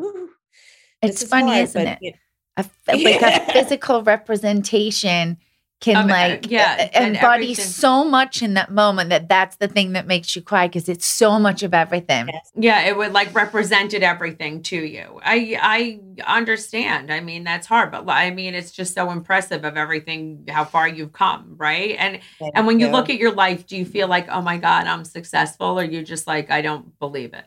[1.01, 1.97] It's funny, hard," isn't it?
[2.01, 2.15] it-
[2.57, 5.37] A, like a physical representation
[5.81, 9.67] can Um, uh, like yeah, and embody so much in that moment that that's the
[9.67, 12.27] thing that makes you cry because it's so much of everything.
[12.27, 12.51] Yes.
[12.55, 15.19] Yeah, it would like represented everything to you.
[15.23, 17.11] I I understand.
[17.11, 20.87] I mean, that's hard, but I mean, it's just so impressive of everything how far
[20.87, 21.95] you've come, right?
[21.97, 24.57] And Thank and when you look at your life, do you feel like, "Oh my
[24.57, 27.45] god, I'm successful," or you just like, "I don't believe it."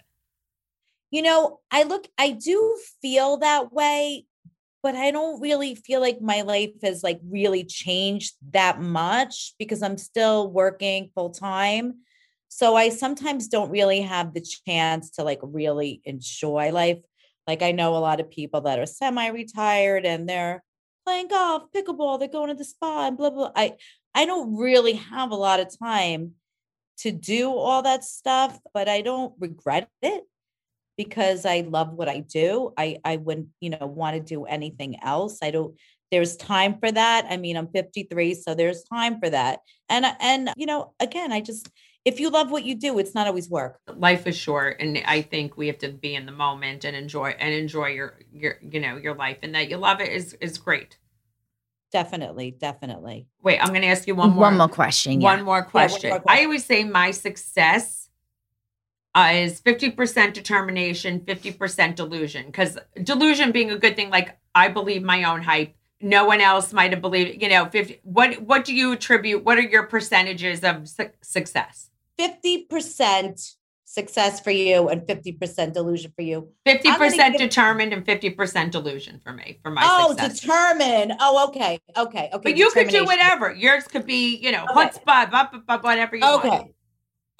[1.14, 4.26] you know, I look, I do feel that way,
[4.84, 9.82] but I don't really feel like my life has like really changed that much because
[9.82, 12.00] I'm still working full time.
[12.48, 16.98] So I sometimes don't really have the chance to like really enjoy life.
[17.46, 20.62] Like I know a lot of people that are semi-retired and they're
[21.06, 23.52] playing golf, pickleball, they're going to the spa and blah blah.
[23.56, 23.76] I
[24.14, 26.32] I don't really have a lot of time
[26.98, 30.24] to do all that stuff, but I don't regret it
[30.96, 32.72] because I love what I do.
[32.76, 35.38] I I wouldn't, you know, want to do anything else.
[35.42, 35.76] I don't
[36.10, 37.26] there's time for that.
[37.28, 39.60] I mean, I'm 53, so there's time for that.
[39.88, 41.68] And and you know, again, I just
[42.04, 43.80] if you love what you do, it's not always work.
[43.96, 47.30] Life is short, and I think we have to be in the moment and enjoy
[47.38, 50.58] and enjoy your your you know your life, and that you love it is is
[50.58, 50.98] great.
[51.90, 53.28] Definitely, definitely.
[53.42, 54.42] Wait, I'm going to ask you one more.
[54.42, 55.20] One more question.
[55.20, 55.36] Yeah.
[55.36, 56.18] One more question.
[56.26, 58.03] I always say my success
[59.14, 62.46] uh, is 50% determination, 50% delusion.
[62.46, 66.72] Because delusion being a good thing, like I believe my own hype, no one else
[66.72, 67.40] might have believed.
[67.42, 68.00] You know, fifty.
[68.02, 69.44] What what do you attribute?
[69.44, 71.88] What are your percentages of su- success?
[72.18, 76.48] 50% success for you and 50% delusion for you.
[76.64, 80.10] Fifty I'm gonna percent give- determined and fifty percent delusion for me for my oh,
[80.10, 80.40] success.
[80.40, 81.14] determined.
[81.20, 81.78] Oh, okay.
[81.96, 82.30] Okay.
[82.32, 82.40] Okay.
[82.42, 83.54] but you could do whatever.
[83.54, 84.88] Yours could be, you know, Okay.
[84.88, 86.44] chutzpah, blah, blah, blah, whatever you want.
[86.44, 86.74] Okay.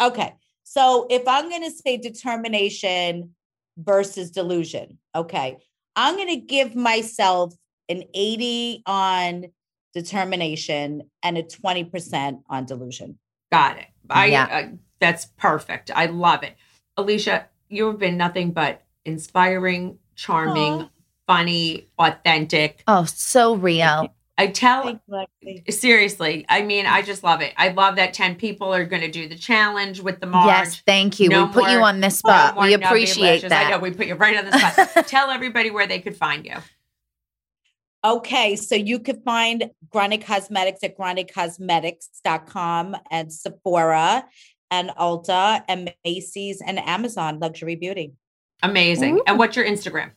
[0.01, 0.35] Okay.
[0.65, 3.35] So if I'm going to say determination
[3.77, 5.59] versus delusion, okay,
[5.95, 7.55] I'm going to give myself
[7.89, 9.45] an 80 on
[9.93, 13.19] determination and a 20% on delusion.
[13.53, 13.87] Got it.
[14.11, 14.45] I Yeah.
[14.45, 15.91] uh, that's perfect.
[15.95, 16.57] I love it.
[16.97, 20.89] Alicia, you have been nothing but inspiring, charming, Aw.
[21.27, 22.83] funny, authentic.
[22.89, 24.15] Oh, so real.
[24.37, 25.01] I tell
[25.43, 27.53] you, seriously, I mean, I just love it.
[27.57, 30.47] I love that 10 people are going to do the challenge with the Marge.
[30.47, 31.29] Yes, thank you.
[31.29, 32.57] No we put you on the spot.
[32.57, 33.53] more we appreciate lashes.
[33.53, 35.07] I know we put you right on the spot.
[35.09, 36.57] tell everybody where they could find you.
[38.05, 44.27] Okay, so you could find Grande Cosmetics at grandecosmetics.com and Sephora
[44.71, 48.13] and Ulta and Macy's and Amazon Luxury Beauty.
[48.63, 49.19] Amazing.
[49.19, 49.23] Ooh.
[49.27, 50.11] And what's your Instagram?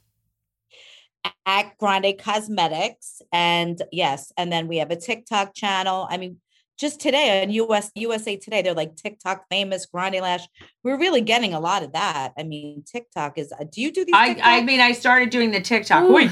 [1.45, 3.22] At Grande Cosmetics.
[3.32, 6.07] And yes, and then we have a TikTok channel.
[6.09, 6.38] I mean,
[6.78, 10.47] just today on US USA Today, they're like TikTok famous Grande Lash.
[10.84, 12.34] We're really getting a lot of that.
[12.38, 13.51] I mean, TikTok is.
[13.51, 14.13] Uh, do you do these?
[14.15, 16.03] I, I mean, I started doing the TikTok.
[16.03, 16.18] Ooh.
[16.18, 16.30] Ooh,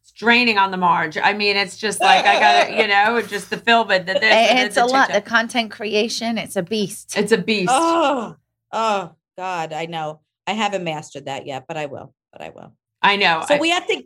[0.00, 1.16] it's draining on the marge.
[1.16, 4.14] I mean, it's just like I got to, you know, just the film, but the,
[4.14, 5.12] this, And the- it's the a lot.
[5.12, 7.16] The content creation, it's a beast.
[7.16, 7.70] It's a beast.
[7.72, 8.34] Oh,
[8.72, 10.20] oh God, I know.
[10.48, 12.12] I haven't mastered that yet, but I will.
[12.32, 12.72] But I will.
[13.02, 13.44] I know.
[13.46, 14.02] So I- we have to.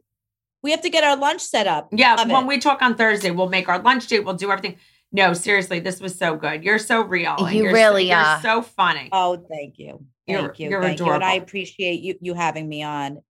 [0.62, 1.88] We have to get our lunch set up.
[1.92, 2.46] yeah, Love when it.
[2.48, 4.20] we talk on Thursday, we'll make our lunch date.
[4.24, 4.76] We'll do everything.
[5.12, 6.62] No, seriously, this was so good.
[6.62, 7.36] You're so real.
[7.50, 8.32] You you're really so, are.
[8.34, 9.08] You're so funny.
[9.12, 10.04] Oh, thank you.
[10.26, 10.70] You're- Thank you.
[10.70, 11.10] you're thank you.
[11.12, 13.20] And I appreciate you you having me on.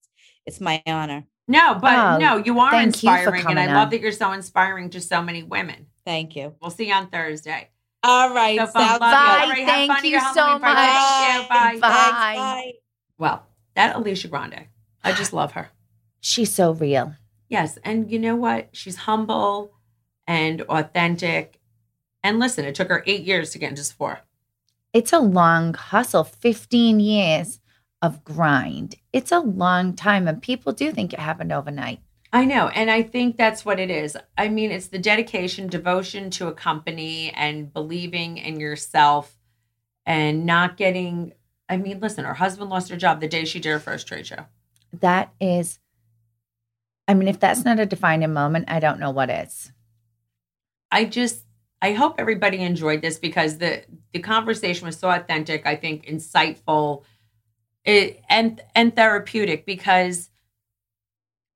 [0.45, 1.25] It's my honor.
[1.49, 4.13] no, but Oh, no, you are thank you inspiring, and I coming love that you're
[4.13, 5.87] so inspiring to so many women.
[6.05, 6.55] Thank you.
[6.61, 7.69] We'll see you on Thursday.
[8.03, 8.59] All right.
[8.59, 8.83] So fun.
[8.83, 9.07] Love good.
[9.07, 9.13] you.
[9.13, 9.41] Bye.
[9.45, 10.77] All right, Thank fun you so Halloween party.
[10.77, 11.39] Thank you.
[11.39, 11.49] much.
[11.49, 11.57] Bye.
[11.65, 12.35] Thanks, Bye.
[12.37, 12.73] bye.
[13.19, 14.67] Well, that Alicia Grande,
[15.05, 15.71] I just love her.
[16.21, 17.15] She's so real.
[17.51, 17.79] Yes.
[17.85, 18.71] And you know what?
[18.73, 19.75] She's humble
[20.27, 21.61] and authentic.
[22.23, 24.23] And listen, it took her eight years to get into Sephora.
[24.93, 27.61] It's a long hustle, 15 years
[28.01, 28.95] of grind.
[29.13, 32.01] It's a long time, and people do think it happened overnight.
[32.33, 32.69] I know.
[32.69, 34.17] And I think that's what it is.
[34.39, 39.37] I mean, it's the dedication, devotion to a company and believing in yourself
[40.07, 41.33] and not getting.
[41.69, 44.27] I mean, listen, her husband lost her job the day she did her first trade
[44.27, 44.47] show.
[44.93, 45.80] That is,
[47.11, 49.73] I mean, if that's not a defining moment, I don't know what is.
[50.93, 51.45] I just
[51.83, 53.83] I hope everybody enjoyed this because the
[54.13, 55.67] the conversation was so authentic.
[55.67, 57.03] I think insightful,
[57.85, 60.31] it, and and therapeutic because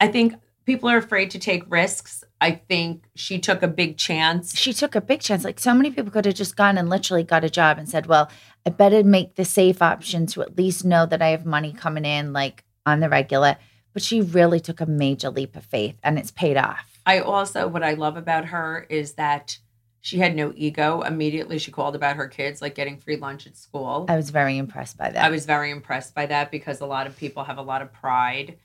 [0.01, 0.35] I think
[0.67, 2.25] people are afraid to take risks.
[2.41, 4.59] I think she took a big chance.
[4.59, 5.45] She took a big chance.
[5.45, 8.07] Like so many people could have just gone and literally got a job and said,
[8.07, 8.29] well,
[8.67, 12.05] I better make the safe option to at least know that I have money coming
[12.05, 13.57] in like on the regular.
[13.95, 16.99] But she really took a major leap of faith and it's paid off.
[17.07, 19.59] I also what I love about her is that
[20.01, 21.01] she had no ego.
[21.01, 24.05] Immediately she called about her kids like getting free lunch at school.
[24.09, 25.25] I was very impressed by that.
[25.25, 27.91] I was very impressed by that because a lot of people have a lot of
[27.93, 28.59] pride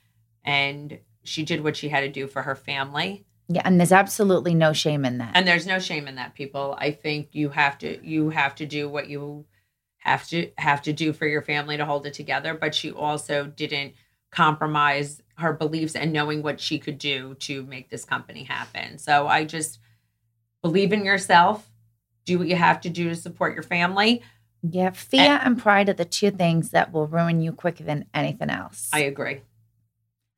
[0.44, 3.24] and she did what she had to do for her family.
[3.48, 5.32] yeah, and there's absolutely no shame in that.
[5.34, 6.76] And there's no shame in that, people.
[6.78, 9.44] I think you have to you have to do what you
[9.98, 13.46] have to have to do for your family to hold it together, but she also
[13.46, 13.94] didn't
[14.30, 18.98] compromise her beliefs and knowing what she could do to make this company happen.
[18.98, 19.78] So I just
[20.62, 21.68] believe in yourself,
[22.24, 24.22] do what you have to do to support your family.
[24.62, 28.50] yeah, fear and pride are the two things that will ruin you quicker than anything
[28.50, 28.90] else.
[28.92, 29.40] I agree.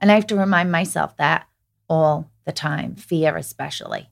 [0.01, 1.47] and I have to remind myself that
[1.89, 4.09] all the time, fear especially.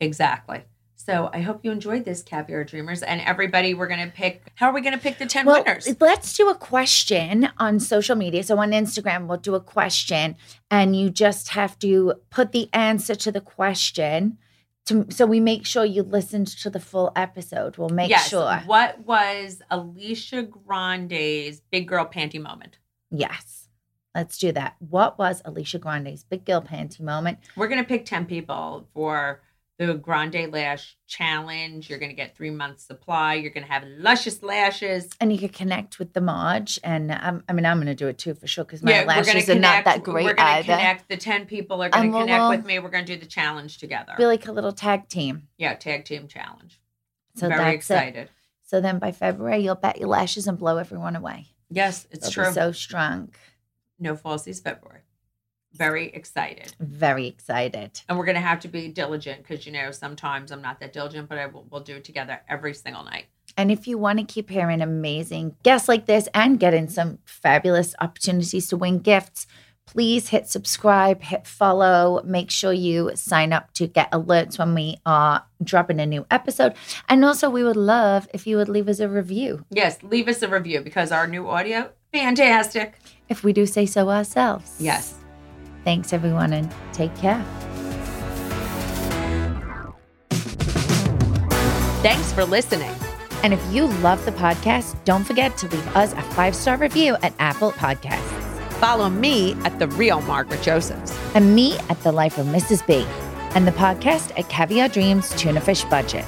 [0.00, 0.62] Exactly.
[1.06, 4.68] So I hope you enjoyed this caviar dreamers and everybody we're going to pick how
[4.68, 5.88] are we going to pick the 10 Well, winners?
[5.98, 8.42] let's do a question on social media.
[8.42, 10.36] So on Instagram, we'll do a question,
[10.70, 14.36] and you just have to put the answer to the question.
[14.86, 17.78] To, so we make sure you listened to the full episode.
[17.78, 18.28] We'll make yes.
[18.28, 18.60] sure.
[18.66, 22.78] What was Alicia Grande's big girl panty moment?
[23.10, 23.68] Yes.
[24.14, 24.76] Let's do that.
[24.80, 27.38] What was Alicia Grande's big girl panty moment?
[27.56, 29.40] We're going to pick 10 people for
[29.86, 31.88] the Grande Lash Challenge.
[31.88, 33.34] You're going to get three months supply.
[33.34, 35.08] You're going to have luscious lashes.
[35.20, 36.78] And you can connect with the Marge.
[36.84, 39.00] And um, I mean, I'm going to do it too for sure because my yeah,
[39.00, 39.84] we're going lashes to are not connect.
[39.86, 40.64] that great we're going to either.
[40.74, 41.08] connect.
[41.08, 42.78] The 10 people are going to connect with me.
[42.78, 44.12] We're going to do the challenge together.
[44.18, 45.48] Be like a little tag team.
[45.56, 46.78] yeah, tag team challenge.
[47.36, 47.74] So Very that's it.
[47.76, 48.30] excited.
[48.66, 51.46] So then by February, you'll bat your lashes and blow everyone away.
[51.70, 52.52] Yes, it's They'll true.
[52.52, 53.30] so strong.
[53.98, 55.00] no falsies February.
[55.72, 56.74] Very excited.
[56.80, 58.00] Very excited.
[58.08, 60.92] And we're going to have to be diligent because, you know, sometimes I'm not that
[60.92, 63.26] diligent, but I will, we'll do it together every single night.
[63.56, 67.94] And if you want to keep hearing amazing guests like this and getting some fabulous
[68.00, 69.46] opportunities to win gifts,
[69.86, 72.22] please hit subscribe, hit follow.
[72.24, 76.74] Make sure you sign up to get alerts when we are dropping a new episode.
[77.08, 80.42] And also, we would love if you would leave us a review, Yes, leave us
[80.42, 82.94] a review because our new audio, fantastic.
[83.28, 84.76] if we do say so ourselves.
[84.78, 85.14] Yes.
[85.84, 87.42] Thanks, everyone, and take care.
[92.02, 92.94] Thanks for listening.
[93.42, 97.16] And if you love the podcast, don't forget to leave us a five star review
[97.22, 98.38] at Apple Podcasts.
[98.74, 101.16] Follow me at The Real Margaret Josephs.
[101.34, 102.86] and me at The Life of Mrs.
[102.86, 103.06] B,
[103.54, 106.24] and the podcast at Caviar Dreams Tuna Fish Budget.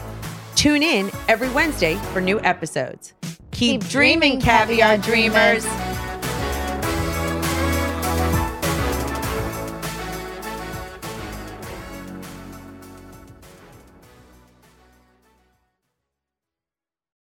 [0.55, 3.15] Tune in every Wednesday for new episodes.
[3.53, 5.65] Keep, Keep dreaming, caviar dreamers.